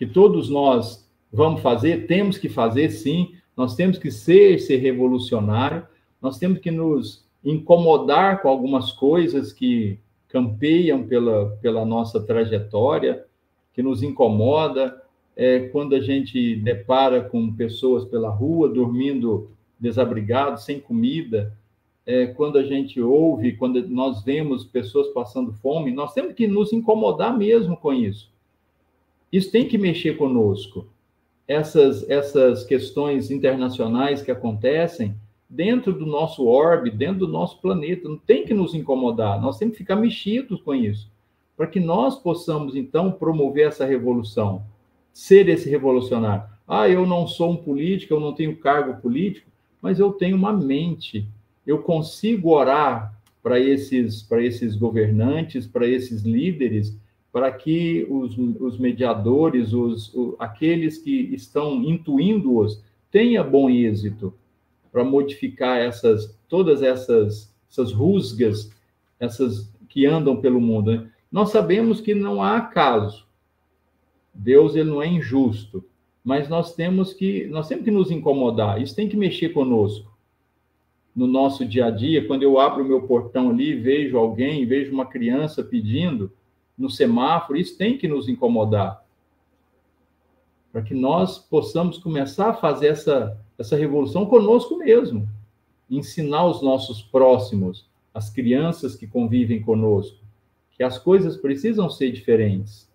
que 0.00 0.06
todos 0.06 0.48
nós 0.48 1.06
vamos 1.30 1.60
fazer, 1.60 2.06
temos 2.06 2.38
que 2.38 2.48
fazer 2.48 2.88
sim, 2.88 3.34
nós 3.54 3.76
temos 3.76 3.98
que 3.98 4.10
ser 4.10 4.58
ser 4.58 4.78
revolucionário, 4.78 5.86
nós 6.22 6.38
temos 6.38 6.58
que 6.58 6.70
nos 6.70 7.28
incomodar 7.44 8.40
com 8.40 8.48
algumas 8.48 8.92
coisas 8.92 9.52
que 9.52 9.98
campeiam 10.26 11.02
pela, 11.06 11.50
pela 11.60 11.84
nossa 11.84 12.18
trajetória, 12.18 13.26
que 13.74 13.82
nos 13.82 14.02
incomoda, 14.02 15.02
é, 15.36 15.68
quando 15.68 15.94
a 15.94 16.00
gente 16.00 16.56
depara 16.56 17.20
com 17.20 17.52
pessoas 17.52 18.06
pela 18.06 18.30
rua 18.30 18.70
dormindo 18.70 19.50
desabrigados, 19.78 20.64
sem 20.64 20.80
comida, 20.80 21.54
é, 22.06 22.28
quando 22.28 22.56
a 22.56 22.62
gente 22.62 22.98
ouve, 23.02 23.54
quando 23.58 23.86
nós 23.86 24.24
vemos 24.24 24.64
pessoas 24.64 25.08
passando 25.08 25.52
fome, 25.52 25.92
nós 25.92 26.14
temos 26.14 26.32
que 26.32 26.46
nos 26.46 26.72
incomodar 26.72 27.36
mesmo 27.36 27.76
com 27.76 27.92
isso. 27.92 28.32
Isso 29.32 29.50
tem 29.50 29.66
que 29.66 29.78
mexer 29.78 30.16
conosco. 30.16 30.86
Essas, 31.46 32.08
essas 32.08 32.64
questões 32.64 33.30
internacionais 33.30 34.22
que 34.22 34.30
acontecem 34.30 35.14
dentro 35.50 35.92
do 35.92 36.06
nosso 36.06 36.46
orbe, 36.46 36.90
dentro 36.90 37.26
do 37.26 37.28
nosso 37.28 37.60
planeta, 37.60 38.08
não 38.08 38.16
tem 38.16 38.44
que 38.44 38.54
nos 38.54 38.72
incomodar, 38.72 39.40
nós 39.40 39.58
temos 39.58 39.72
que 39.72 39.78
ficar 39.78 39.96
mexidos 39.96 40.62
com 40.62 40.72
isso, 40.72 41.10
para 41.56 41.66
que 41.66 41.80
nós 41.80 42.16
possamos, 42.16 42.76
então, 42.76 43.10
promover 43.10 43.66
essa 43.66 43.84
revolução, 43.84 44.62
ser 45.12 45.48
esse 45.48 45.68
revolucionário. 45.68 46.44
Ah, 46.68 46.88
eu 46.88 47.04
não 47.04 47.26
sou 47.26 47.50
um 47.50 47.56
político, 47.56 48.14
eu 48.14 48.20
não 48.20 48.32
tenho 48.32 48.56
cargo 48.56 49.00
político, 49.02 49.50
mas 49.82 49.98
eu 49.98 50.12
tenho 50.12 50.36
uma 50.36 50.52
mente, 50.52 51.26
eu 51.66 51.78
consigo 51.78 52.50
orar 52.50 53.18
para 53.42 53.58
esses, 53.58 54.24
esses 54.30 54.76
governantes, 54.76 55.66
para 55.66 55.86
esses 55.86 56.22
líderes, 56.22 56.96
para 57.32 57.50
que 57.52 58.06
os, 58.10 58.36
os 58.36 58.78
mediadores, 58.78 59.72
os, 59.72 60.12
os, 60.14 60.34
aqueles 60.38 60.98
que 60.98 61.32
estão 61.32 61.82
intuindo-os, 61.82 62.82
tenha 63.10 63.42
bom 63.44 63.70
êxito 63.70 64.34
para 64.90 65.04
modificar 65.04 65.78
essas 65.78 66.36
todas 66.48 66.82
essas, 66.82 67.54
essas 67.70 67.92
rusgas, 67.92 68.74
essas 69.18 69.72
que 69.88 70.04
andam 70.04 70.40
pelo 70.40 70.60
mundo. 70.60 70.90
Né? 70.90 71.10
Nós 71.30 71.50
sabemos 71.50 72.00
que 72.00 72.14
não 72.14 72.42
há 72.42 72.60
caso. 72.60 73.26
Deus 74.34 74.74
ele 74.74 74.90
não 74.90 75.02
é 75.02 75.06
injusto, 75.06 75.84
mas 76.24 76.48
nós 76.48 76.74
temos 76.74 77.12
que 77.12 77.46
nós 77.46 77.68
temos 77.68 77.84
que 77.84 77.90
nos 77.90 78.10
incomodar. 78.10 78.82
Isso 78.82 78.94
tem 78.94 79.08
que 79.08 79.16
mexer 79.16 79.50
conosco 79.50 80.10
no 81.14 81.26
nosso 81.26 81.64
dia 81.64 81.86
a 81.86 81.90
dia. 81.90 82.26
Quando 82.26 82.42
eu 82.42 82.58
abro 82.58 82.84
o 82.84 82.88
meu 82.88 83.02
portão 83.02 83.50
ali, 83.50 83.74
vejo 83.74 84.16
alguém, 84.16 84.66
vejo 84.66 84.92
uma 84.92 85.06
criança 85.06 85.62
pedindo, 85.62 86.32
no 86.80 86.88
semáforo, 86.88 87.58
isso 87.58 87.76
tem 87.76 87.98
que 87.98 88.08
nos 88.08 88.26
incomodar. 88.26 89.04
Para 90.72 90.80
que 90.80 90.94
nós 90.94 91.38
possamos 91.38 91.98
começar 91.98 92.48
a 92.48 92.54
fazer 92.54 92.86
essa, 92.86 93.38
essa 93.58 93.76
revolução 93.76 94.24
conosco 94.24 94.78
mesmo. 94.78 95.28
Ensinar 95.90 96.46
os 96.46 96.62
nossos 96.62 97.02
próximos, 97.02 97.86
as 98.14 98.30
crianças 98.30 98.96
que 98.96 99.06
convivem 99.06 99.60
conosco, 99.60 100.16
que 100.70 100.82
as 100.82 100.96
coisas 100.96 101.36
precisam 101.36 101.90
ser 101.90 102.12
diferentes. 102.12 102.88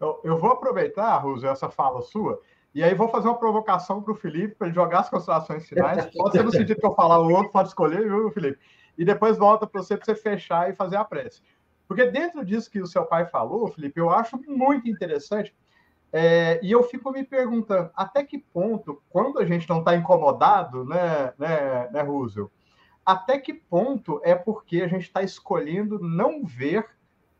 Eu, 0.00 0.20
eu 0.24 0.38
vou 0.38 0.50
aproveitar, 0.50 1.16
Russo, 1.18 1.46
essa 1.46 1.70
fala 1.70 2.02
sua, 2.02 2.40
e 2.74 2.82
aí 2.82 2.92
vou 2.92 3.08
fazer 3.08 3.28
uma 3.28 3.38
provocação 3.38 4.02
para 4.02 4.12
o 4.12 4.16
Felipe, 4.16 4.56
para 4.56 4.66
ele 4.66 4.74
jogar 4.74 5.00
as 5.00 5.10
considerações 5.10 5.68
finais. 5.68 6.06
Pode 6.12 6.32
ser 6.32 6.42
no 6.42 6.50
sentido 6.50 6.80
que 6.80 6.86
eu 6.86 6.94
falar 6.94 7.20
o 7.20 7.30
outro, 7.30 7.52
pode 7.52 7.68
escolher, 7.68 8.02
viu, 8.02 8.32
Felipe? 8.32 8.58
E 8.96 9.04
depois 9.04 9.36
volta 9.36 9.66
para 9.66 9.82
você, 9.82 9.96
para 9.96 10.04
você 10.04 10.14
fechar 10.14 10.70
e 10.70 10.74
fazer 10.74 10.96
a 10.96 11.04
prece. 11.04 11.42
Porque 11.86 12.06
dentro 12.06 12.44
disso 12.44 12.70
que 12.70 12.80
o 12.80 12.86
seu 12.86 13.04
pai 13.04 13.26
falou, 13.26 13.68
Felipe, 13.68 14.00
eu 14.00 14.10
acho 14.10 14.40
muito 14.48 14.88
interessante, 14.88 15.54
é, 16.12 16.58
e 16.62 16.72
eu 16.72 16.82
fico 16.82 17.10
me 17.10 17.24
perguntando 17.24 17.90
até 17.94 18.24
que 18.24 18.38
ponto, 18.38 19.02
quando 19.10 19.38
a 19.38 19.44
gente 19.44 19.68
não 19.68 19.80
está 19.80 19.94
incomodado, 19.94 20.84
né, 20.84 21.32
né, 21.38 21.90
né, 21.90 22.02
Russell, 22.02 22.50
até 23.04 23.38
que 23.38 23.52
ponto 23.52 24.20
é 24.24 24.34
porque 24.34 24.82
a 24.82 24.88
gente 24.88 25.02
está 25.02 25.22
escolhendo 25.22 25.98
não 26.00 26.44
ver 26.44 26.88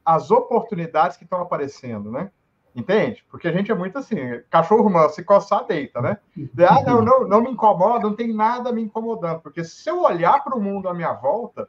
as 0.04 0.30
oportunidades 0.30 1.16
que 1.16 1.24
estão 1.24 1.40
aparecendo, 1.40 2.12
né? 2.12 2.30
Entende? 2.76 3.24
Porque 3.30 3.48
a 3.48 3.52
gente 3.52 3.72
é 3.72 3.74
muito 3.74 3.96
assim, 3.96 4.16
cachorro 4.50 4.90
manso, 4.90 5.14
se 5.14 5.24
coçar, 5.24 5.66
deita, 5.66 6.02
né? 6.02 6.18
Ah, 6.68 6.82
não, 6.82 7.00
não, 7.00 7.26
não 7.26 7.40
me 7.40 7.50
incomoda, 7.50 8.06
não 8.06 8.14
tem 8.14 8.30
nada 8.34 8.70
me 8.70 8.82
incomodando, 8.82 9.40
porque 9.40 9.64
se 9.64 9.88
eu 9.88 10.02
olhar 10.02 10.44
para 10.44 10.54
o 10.54 10.60
mundo 10.60 10.86
à 10.86 10.92
minha 10.92 11.14
volta, 11.14 11.66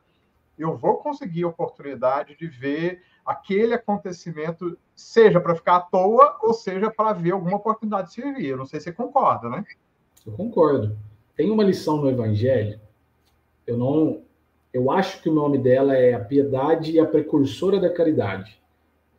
eu 0.59 0.75
vou 0.75 0.97
conseguir 0.97 1.45
a 1.45 1.47
oportunidade 1.47 2.35
de 2.35 2.45
ver 2.47 3.01
aquele 3.25 3.73
acontecimento, 3.73 4.77
seja 4.93 5.39
para 5.39 5.55
ficar 5.55 5.77
à 5.77 5.79
toa, 5.79 6.37
ou 6.41 6.53
seja 6.53 6.91
para 6.91 7.13
ver 7.13 7.31
alguma 7.31 7.55
oportunidade 7.55 8.09
de 8.09 8.15
servir. 8.15 8.47
Eu 8.47 8.57
não 8.57 8.65
sei 8.65 8.81
se 8.81 8.85
você 8.85 8.91
concorda, 8.91 9.47
né? 9.49 9.63
Eu 10.25 10.33
concordo. 10.33 10.97
Tem 11.37 11.49
uma 11.49 11.63
lição 11.63 11.97
no 11.97 12.09
Evangelho, 12.09 12.81
eu 13.65 13.77
não. 13.77 14.23
Eu 14.73 14.91
acho 14.91 15.21
que 15.21 15.29
o 15.29 15.33
nome 15.33 15.57
dela 15.57 15.95
é 15.95 16.13
a 16.13 16.19
piedade 16.19 16.91
e 16.91 16.99
a 16.99 17.05
precursora 17.05 17.79
da 17.79 17.93
caridade. 17.93 18.61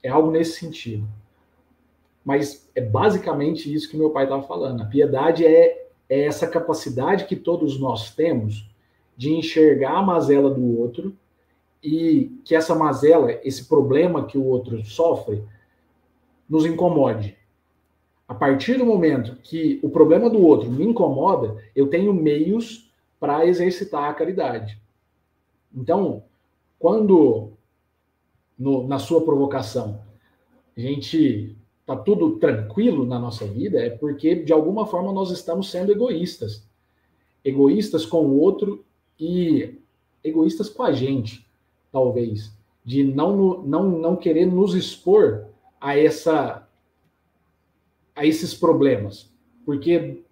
É 0.03 0.11
algo 0.11 0.31
nesse 0.31 0.61
sentido. 0.61 1.09
Mas 2.25 2.69
é 2.75 2.81
basicamente 2.81 3.73
isso 3.73 3.89
que 3.91 3.97
meu 3.97 4.11
pai 4.11 4.25
estava 4.25 4.43
falando. 4.43 4.83
A 4.83 4.87
piedade 4.87 5.47
é, 5.47 5.89
é 6.09 6.25
essa 6.25 6.47
capacidade 6.47 7.25
que 7.25 7.37
todos 7.37 7.79
nós 7.81 8.15
temos 8.15 8.69
de 9.17 9.33
enxergar 9.33 9.99
a 9.99 10.03
mazela 10.03 10.51
do 10.51 10.79
outro 10.79 11.17
e 11.83 12.33
que 12.45 12.55
essa 12.55 12.75
mazela, 12.75 13.33
esse 13.43 13.69
problema 13.69 14.27
que 14.27 14.37
o 14.37 14.45
outro 14.45 14.85
sofre, 14.85 15.43
nos 16.49 16.65
incomode. 16.65 17.37
A 18.27 18.35
partir 18.35 18.77
do 18.77 18.85
momento 18.85 19.37
que 19.37 19.81
o 19.83 19.89
problema 19.89 20.29
do 20.29 20.41
outro 20.45 20.71
me 20.71 20.85
incomoda, 20.85 21.57
eu 21.75 21.89
tenho 21.89 22.13
meios 22.13 22.93
para 23.19 23.47
exercitar 23.47 24.05
a 24.05 24.15
caridade. 24.15 24.81
Então, 25.75 26.25
quando 26.79 27.53
no, 28.59 28.87
na 28.87 28.99
sua 28.99 29.25
provocação 29.25 30.01
a 30.77 30.81
gente 30.81 31.57
tá 31.89 31.97
tudo 31.97 32.37
tranquilo 32.37 33.07
na 33.07 33.19
nossa 33.19 33.47
vida, 33.47 33.81
é 33.81 33.89
porque 33.89 34.35
de 34.35 34.53
alguma 34.53 34.85
forma 34.85 35.11
nós 35.11 35.31
estamos 35.31 35.71
sendo 35.71 35.91
egoístas. 35.91 36.69
Egoístas 37.43 38.05
com 38.05 38.27
o 38.27 38.39
outro 38.39 38.85
e 39.19 39.81
egoístas 40.23 40.69
com 40.69 40.83
a 40.83 40.93
gente 40.93 41.49
talvez, 41.91 42.53
de 42.85 43.03
não, 43.03 43.63
não, 43.63 43.89
não 43.89 44.17
querer 44.17 44.45
nos 44.45 44.75
expor 44.75 45.47
a 45.81 45.97
essa 45.97 46.69
a 48.15 48.27
esses 48.27 48.53
problemas. 48.53 49.33
Porque 49.65 50.23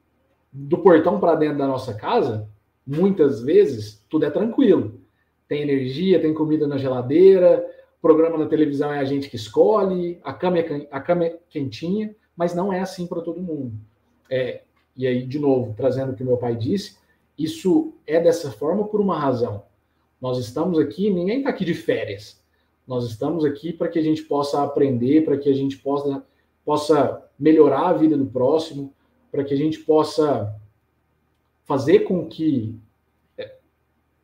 do 0.52 0.76
portão 0.76 1.18
para 1.18 1.36
dentro 1.36 1.56
da 1.56 1.66
nossa 1.66 1.94
casa, 1.94 2.46
muitas 2.86 3.40
vezes 3.40 4.04
tudo 4.10 4.26
é 4.26 4.30
tranquilo. 4.30 5.00
Tem 5.48 5.62
energia, 5.62 6.20
tem 6.20 6.34
comida 6.34 6.66
na 6.66 6.76
geladeira, 6.76 7.64
programa 8.00 8.38
na 8.38 8.46
televisão 8.46 8.92
é 8.92 8.98
a 8.98 9.04
gente 9.04 9.28
que 9.28 9.36
escolhe, 9.36 10.18
a 10.22 10.32
cama 10.32 10.58
é, 10.58 10.88
a 10.90 11.00
cama 11.00 11.26
é 11.26 11.38
quentinha, 11.48 12.14
mas 12.36 12.54
não 12.54 12.72
é 12.72 12.80
assim 12.80 13.06
para 13.06 13.20
todo 13.20 13.40
mundo. 13.40 13.72
É, 14.30 14.62
e 14.96 15.06
aí, 15.06 15.26
de 15.26 15.38
novo, 15.38 15.74
trazendo 15.76 16.12
o 16.12 16.16
que 16.16 16.24
meu 16.24 16.36
pai 16.36 16.56
disse, 16.56 16.96
isso 17.38 17.94
é 18.06 18.20
dessa 18.20 18.50
forma 18.50 18.86
por 18.86 19.00
uma 19.00 19.18
razão. 19.18 19.64
Nós 20.20 20.38
estamos 20.38 20.78
aqui, 20.78 21.10
ninguém 21.10 21.38
está 21.38 21.50
aqui 21.50 21.64
de 21.64 21.74
férias. 21.74 22.40
Nós 22.86 23.04
estamos 23.04 23.44
aqui 23.44 23.72
para 23.72 23.88
que 23.88 23.98
a 23.98 24.02
gente 24.02 24.22
possa 24.22 24.62
aprender, 24.62 25.24
para 25.24 25.36
que 25.36 25.48
a 25.48 25.52
gente 25.52 25.76
possa, 25.78 26.24
possa 26.64 27.22
melhorar 27.38 27.88
a 27.88 27.92
vida 27.92 28.16
do 28.16 28.26
próximo, 28.26 28.92
para 29.30 29.44
que 29.44 29.52
a 29.52 29.56
gente 29.56 29.80
possa 29.80 30.54
fazer 31.64 32.00
com 32.00 32.26
que 32.26 32.78
é, 33.36 33.56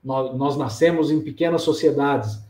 nós, 0.03 0.35
nós 0.37 0.57
nascemos 0.57 1.11
em 1.11 1.20
pequenas 1.20 1.62
sociedades, 1.62 2.41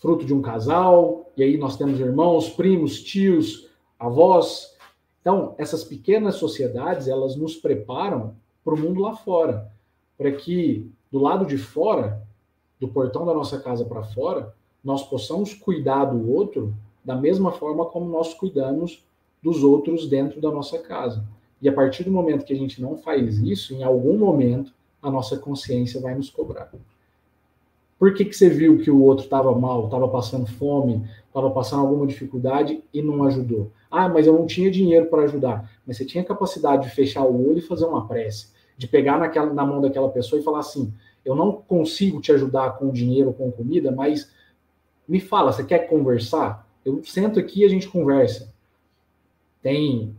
fruto 0.00 0.24
de 0.24 0.34
um 0.34 0.42
casal, 0.42 1.30
e 1.36 1.42
aí 1.42 1.56
nós 1.56 1.76
temos 1.76 2.00
irmãos, 2.00 2.48
primos, 2.48 3.02
tios, 3.02 3.68
avós. 3.98 4.74
Então, 5.20 5.54
essas 5.58 5.84
pequenas 5.84 6.36
sociedades, 6.36 7.06
elas 7.06 7.36
nos 7.36 7.54
preparam 7.54 8.34
para 8.64 8.74
o 8.74 8.78
mundo 8.78 9.00
lá 9.00 9.14
fora, 9.14 9.70
para 10.16 10.32
que 10.32 10.90
do 11.12 11.18
lado 11.18 11.44
de 11.44 11.58
fora 11.58 12.22
do 12.80 12.88
portão 12.88 13.26
da 13.26 13.34
nossa 13.34 13.60
casa 13.60 13.84
para 13.84 14.02
fora, 14.02 14.54
nós 14.82 15.02
possamos 15.02 15.52
cuidar 15.52 16.06
do 16.06 16.32
outro 16.32 16.74
da 17.04 17.14
mesma 17.14 17.52
forma 17.52 17.84
como 17.84 18.08
nós 18.08 18.32
cuidamos 18.32 19.04
dos 19.42 19.62
outros 19.62 20.08
dentro 20.08 20.40
da 20.40 20.50
nossa 20.50 20.78
casa. 20.78 21.22
E 21.60 21.68
a 21.68 21.72
partir 21.72 22.04
do 22.04 22.10
momento 22.10 22.44
que 22.44 22.52
a 22.52 22.56
gente 22.56 22.80
não 22.80 22.96
faz 22.96 23.38
isso, 23.38 23.74
em 23.74 23.82
algum 23.82 24.16
momento 24.16 24.72
a 25.02 25.10
nossa 25.10 25.36
consciência 25.36 26.00
vai 26.00 26.14
nos 26.14 26.30
cobrar. 26.30 26.70
Por 28.00 28.14
que, 28.14 28.24
que 28.24 28.34
você 28.34 28.48
viu 28.48 28.78
que 28.78 28.90
o 28.90 29.02
outro 29.02 29.24
estava 29.24 29.54
mal, 29.54 29.84
estava 29.84 30.08
passando 30.08 30.46
fome, 30.46 31.06
estava 31.26 31.50
passando 31.50 31.82
alguma 31.82 32.06
dificuldade 32.06 32.82
e 32.94 33.02
não 33.02 33.24
ajudou? 33.24 33.70
Ah, 33.90 34.08
mas 34.08 34.26
eu 34.26 34.32
não 34.32 34.46
tinha 34.46 34.70
dinheiro 34.70 35.04
para 35.04 35.24
ajudar. 35.24 35.70
Mas 35.86 35.98
você 35.98 36.06
tinha 36.06 36.24
capacidade 36.24 36.88
de 36.88 36.94
fechar 36.94 37.24
o 37.24 37.50
olho 37.50 37.58
e 37.58 37.60
fazer 37.60 37.84
uma 37.84 38.08
prece, 38.08 38.54
de 38.78 38.88
pegar 38.88 39.18
naquela, 39.18 39.52
na 39.52 39.66
mão 39.66 39.82
daquela 39.82 40.08
pessoa 40.08 40.40
e 40.40 40.42
falar 40.42 40.60
assim: 40.60 40.90
eu 41.22 41.34
não 41.34 41.52
consigo 41.52 42.22
te 42.22 42.32
ajudar 42.32 42.78
com 42.78 42.90
dinheiro, 42.90 43.34
com 43.34 43.52
comida, 43.52 43.92
mas 43.92 44.32
me 45.06 45.20
fala, 45.20 45.52
você 45.52 45.62
quer 45.62 45.80
conversar? 45.80 46.66
Eu 46.82 47.04
sento 47.04 47.38
aqui 47.38 47.60
e 47.60 47.64
a 47.66 47.68
gente 47.68 47.86
conversa. 47.86 48.50
Tem 49.60 50.16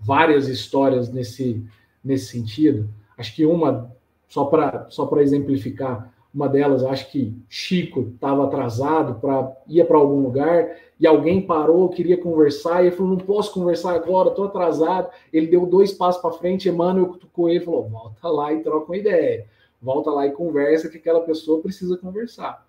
várias 0.00 0.48
histórias 0.48 1.12
nesse, 1.12 1.62
nesse 2.02 2.32
sentido. 2.32 2.88
Acho 3.18 3.34
que 3.34 3.44
uma, 3.44 3.92
só 4.26 4.46
para 4.46 4.88
só 4.88 5.06
exemplificar, 5.18 6.10
uma 6.34 6.48
delas, 6.48 6.84
acho 6.84 7.10
que 7.10 7.34
Chico 7.48 8.12
estava 8.14 8.44
atrasado 8.44 9.20
para 9.20 9.56
ia 9.66 9.84
para 9.84 9.96
algum 9.96 10.22
lugar 10.22 10.76
e 11.00 11.06
alguém 11.06 11.40
parou, 11.40 11.88
queria 11.88 12.18
conversar 12.18 12.82
e 12.82 12.88
ele 12.88 12.96
falou: 12.96 13.12
Não 13.12 13.18
posso 13.18 13.52
conversar 13.52 13.94
agora, 13.94 14.28
estou 14.28 14.44
atrasado. 14.44 15.10
Ele 15.32 15.46
deu 15.46 15.66
dois 15.66 15.92
passos 15.92 16.20
para 16.20 16.32
frente, 16.32 16.68
Emmanuel 16.68 17.08
cutucou 17.08 17.48
ele 17.48 17.60
e 17.60 17.64
falou: 17.64 17.88
Volta 17.88 18.28
lá 18.28 18.52
e 18.52 18.62
troca 18.62 18.86
uma 18.86 18.96
ideia 18.96 19.46
volta 19.80 20.10
lá 20.10 20.26
e 20.26 20.32
conversa 20.32 20.88
que 20.88 20.98
aquela 20.98 21.20
pessoa 21.20 21.62
precisa 21.62 21.96
conversar. 21.96 22.66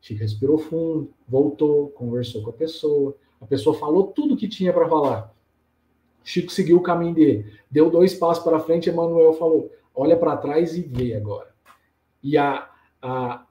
Chico 0.00 0.20
respirou 0.20 0.58
fundo, 0.58 1.12
voltou, 1.28 1.88
conversou 1.90 2.42
com 2.42 2.50
a 2.50 2.54
pessoa. 2.54 3.14
A 3.40 3.46
pessoa 3.46 3.78
falou 3.78 4.08
tudo 4.08 4.36
que 4.36 4.48
tinha 4.48 4.72
para 4.72 4.88
falar. 4.88 5.34
Chico 6.24 6.52
seguiu 6.52 6.78
o 6.78 6.82
caminho 6.82 7.14
dele, 7.14 7.52
deu 7.70 7.90
dois 7.90 8.14
passos 8.14 8.42
para 8.42 8.60
frente. 8.60 8.88
Emanuel 8.88 9.32
falou: 9.34 9.70
olha 9.94 10.16
para 10.16 10.36
trás 10.36 10.76
e 10.76 10.82
vê 10.82 11.14
agora. 11.14 11.48
E 12.22 12.36
a, 12.36 12.68
a, 13.02 13.44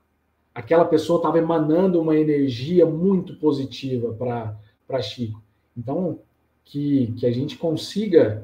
aquela 0.54 0.86
pessoa 0.86 1.18
estava 1.18 1.38
emanando 1.38 2.02
uma 2.02 2.16
energia 2.16 2.86
muito 2.86 3.36
positiva 3.36 4.14
para 4.14 5.02
Chico. 5.02 5.42
Então, 5.78 6.20
que, 6.66 7.14
que 7.18 7.26
a 7.26 7.32
gente 7.32 7.58
consiga 7.58 8.44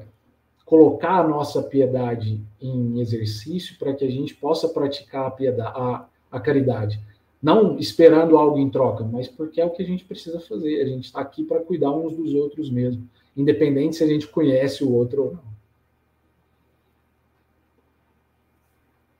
colocar 0.64 1.18
a 1.18 1.28
nossa 1.28 1.62
piedade 1.62 2.40
em 2.60 3.00
exercício 3.00 3.76
para 3.78 3.92
que 3.92 4.04
a 4.04 4.10
gente 4.10 4.34
possa 4.34 4.68
praticar 4.68 5.26
a, 5.26 5.30
piedade, 5.30 5.72
a, 5.76 6.06
a 6.30 6.40
caridade. 6.40 7.00
Não 7.42 7.78
esperando 7.78 8.38
algo 8.38 8.58
em 8.58 8.70
troca, 8.70 9.04
mas 9.04 9.28
porque 9.28 9.60
é 9.60 9.64
o 9.64 9.70
que 9.70 9.82
a 9.82 9.86
gente 9.86 10.04
precisa 10.04 10.40
fazer. 10.40 10.80
A 10.80 10.86
gente 10.86 11.04
está 11.04 11.20
aqui 11.20 11.44
para 11.44 11.60
cuidar 11.60 11.90
uns 11.90 12.16
dos 12.16 12.32
outros 12.32 12.70
mesmo, 12.70 13.06
independente 13.36 13.96
se 13.96 14.04
a 14.04 14.06
gente 14.06 14.26
conhece 14.26 14.82
o 14.82 14.92
outro 14.92 15.24
ou 15.24 15.32
não. 15.32 15.53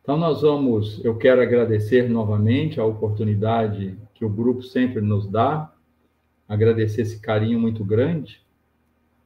Então, 0.04 0.18
nós 0.18 0.42
vamos. 0.42 1.02
Eu 1.02 1.16
quero 1.16 1.40
agradecer 1.40 2.10
novamente 2.10 2.78
a 2.78 2.84
oportunidade 2.84 3.96
que 4.14 4.22
o 4.22 4.28
grupo 4.28 4.62
sempre 4.62 5.00
nos 5.00 5.26
dá, 5.26 5.72
agradecer 6.46 7.00
esse 7.00 7.18
carinho 7.18 7.58
muito 7.58 7.82
grande 7.82 8.44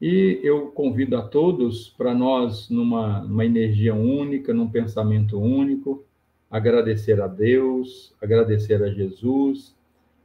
e 0.01 0.39
eu 0.45 0.69
convido 0.69 1.17
a 1.17 1.23
todos 1.23 1.89
para 1.89 2.15
nós, 2.15 2.71
numa, 2.71 3.25
numa 3.25 3.45
energia 3.45 3.93
única, 3.93 4.55
num 4.55 4.71
pensamento 4.71 5.37
único, 5.41 6.05
agradecer 6.49 7.21
a 7.21 7.27
Deus, 7.27 8.15
agradecer 8.23 8.81
a 8.81 8.89
Jesus, 8.89 9.75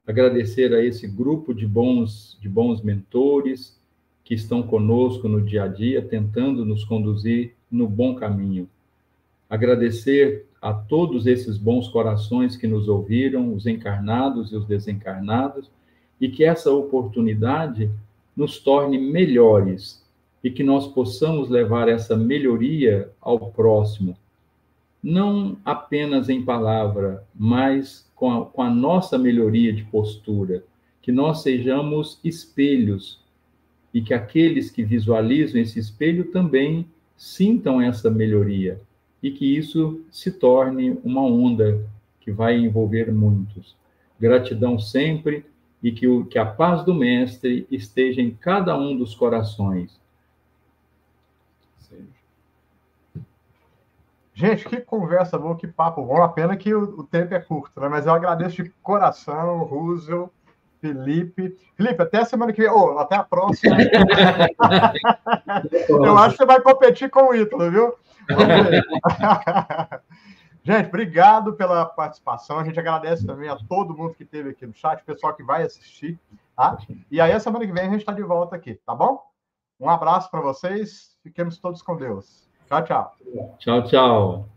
agradecer 0.06 0.72
a 0.76 0.86
esse 0.86 1.08
grupo 1.08 1.51
de 1.51 1.66
bons, 1.66 2.38
de 2.39 2.47
bons 2.47 2.84
mentores 2.84 3.82
que 4.24 4.36
estão 4.36 4.62
conosco 4.62 5.28
no 5.28 5.41
dia 5.41 5.64
a 5.64 5.68
dia, 5.68 6.04
tentando 6.04 6.64
nos 6.64 6.86
conduzir 6.86 7.56
no 7.72 7.88
bom 7.88 8.14
caminho. 8.14 8.70
Agradecer 9.54 10.47
a 10.60 10.74
todos 10.74 11.28
esses 11.28 11.60
bons 11.60 11.88
corações 11.88 12.58
que 12.58 12.66
nos 12.66 12.88
ouviram, 12.88 13.54
os 13.54 13.68
encarnados 13.68 14.51
e 14.51 14.56
os 14.56 14.66
desencarnados, 14.66 15.70
e 16.20 16.28
que 16.28 16.43
essa 16.43 16.72
oportunidade 16.72 17.91
nos 18.36 18.58
torne 18.58 18.97
melhores 18.97 20.04
e 20.43 20.49
que 20.49 20.64
nós 20.64 20.88
possamos 20.88 21.51
levar 21.51 21.88
essa 21.88 22.18
melhoria 22.18 23.12
ao 23.22 23.51
próximo, 23.51 24.18
não 25.04 25.56
apenas 25.64 26.30
em 26.30 26.43
palavra, 26.43 27.24
mas 27.36 28.12
com 28.16 28.32
a, 28.32 28.45
com 28.47 28.64
a 28.64 28.72
nossa 28.72 29.20
melhoria 29.20 29.72
de 29.72 29.84
postura, 29.84 30.64
que 30.99 31.12
nós 31.12 31.43
sejamos 31.43 32.20
espelhos 32.24 33.20
e 33.93 34.01
que 34.01 34.16
aqueles 34.16 34.72
que 34.72 34.84
visualizam 34.84 35.62
esse 35.62 35.78
espelho 35.78 36.32
também 36.32 36.88
sintam 37.16 37.80
essa 37.80 38.10
melhoria 38.10 38.82
e 39.24 39.32
que 39.32 39.57
isso 39.57 40.05
se 40.11 40.32
torne 40.32 40.99
uma 41.03 41.21
onda 41.21 41.84
que 42.19 42.32
vai 42.32 42.57
envolver 42.57 43.11
muitos. 43.11 43.76
Gratidão 44.19 44.78
sempre 44.78 45.45
e 45.82 45.91
que, 45.91 46.07
o, 46.07 46.26
que 46.26 46.38
a 46.38 46.45
paz 46.45 46.84
do 46.84 46.93
Mestre 46.93 47.65
esteja 47.71 48.21
em 48.21 48.32
cada 48.32 48.78
um 48.78 48.95
dos 48.95 49.15
corações. 49.15 49.99
Gente, 54.36 54.67
que 54.67 54.82
conversa 54.82 55.38
boa, 55.38 55.55
que 55.55 55.67
papo 55.67 56.03
bom. 56.03 56.21
A 56.21 56.28
pena 56.28 56.57
que 56.57 56.74
o, 56.74 57.01
o 57.01 57.03
tempo 57.03 57.34
é 57.36 57.39
curto, 57.39 57.80
né? 57.80 57.88
Mas 57.88 58.07
eu 58.07 58.13
agradeço 58.13 58.63
de 58.63 58.69
coração, 58.82 59.63
Russell, 59.63 60.32
Felipe. 60.84 61.57
Felipe, 61.77 62.03
até 62.03 62.17
a 62.17 62.25
semana 62.25 62.51
que 62.51 62.61
vem. 62.61 62.69
Oh, 62.69 62.99
até 62.99 63.15
a 63.15 63.23
próxima. 63.23 63.77
eu 65.88 66.17
acho 66.17 66.31
que 66.31 66.39
você 66.39 66.45
vai 66.45 66.59
competir 66.59 67.09
com 67.09 67.29
o 67.29 67.34
Ítalo, 67.34 67.71
viu? 67.71 67.95
Gente, 70.61 70.88
obrigado 70.88 71.53
pela 71.53 71.86
participação. 71.86 72.59
A 72.59 72.65
gente 72.65 72.79
agradece 72.79 73.25
também 73.25 73.49
a 73.49 73.55
todo 73.55 73.95
mundo 73.95 74.13
que 74.13 74.23
esteve 74.23 74.49
aqui 74.49 74.65
no 74.65 74.73
chat, 74.73 75.01
o 75.01 75.05
pessoal 75.05 75.34
que 75.34 75.43
vai 75.43 75.63
assistir. 75.63 76.19
Tá? 76.55 76.77
E 77.09 77.21
aí, 77.21 77.31
a 77.31 77.39
semana 77.39 77.65
que 77.65 77.71
vem, 77.71 77.84
a 77.84 77.89
gente 77.89 78.01
está 78.01 78.11
de 78.11 78.23
volta 78.23 78.55
aqui, 78.55 78.75
tá 78.86 78.93
bom? 78.93 79.21
Um 79.79 79.89
abraço 79.89 80.29
para 80.29 80.41
vocês. 80.41 81.15
Fiquemos 81.23 81.57
todos 81.57 81.81
com 81.81 81.95
Deus. 81.95 82.49
Tchau, 82.67 82.84
tchau. 82.84 83.15
Tchau, 83.59 83.84
tchau. 83.84 84.53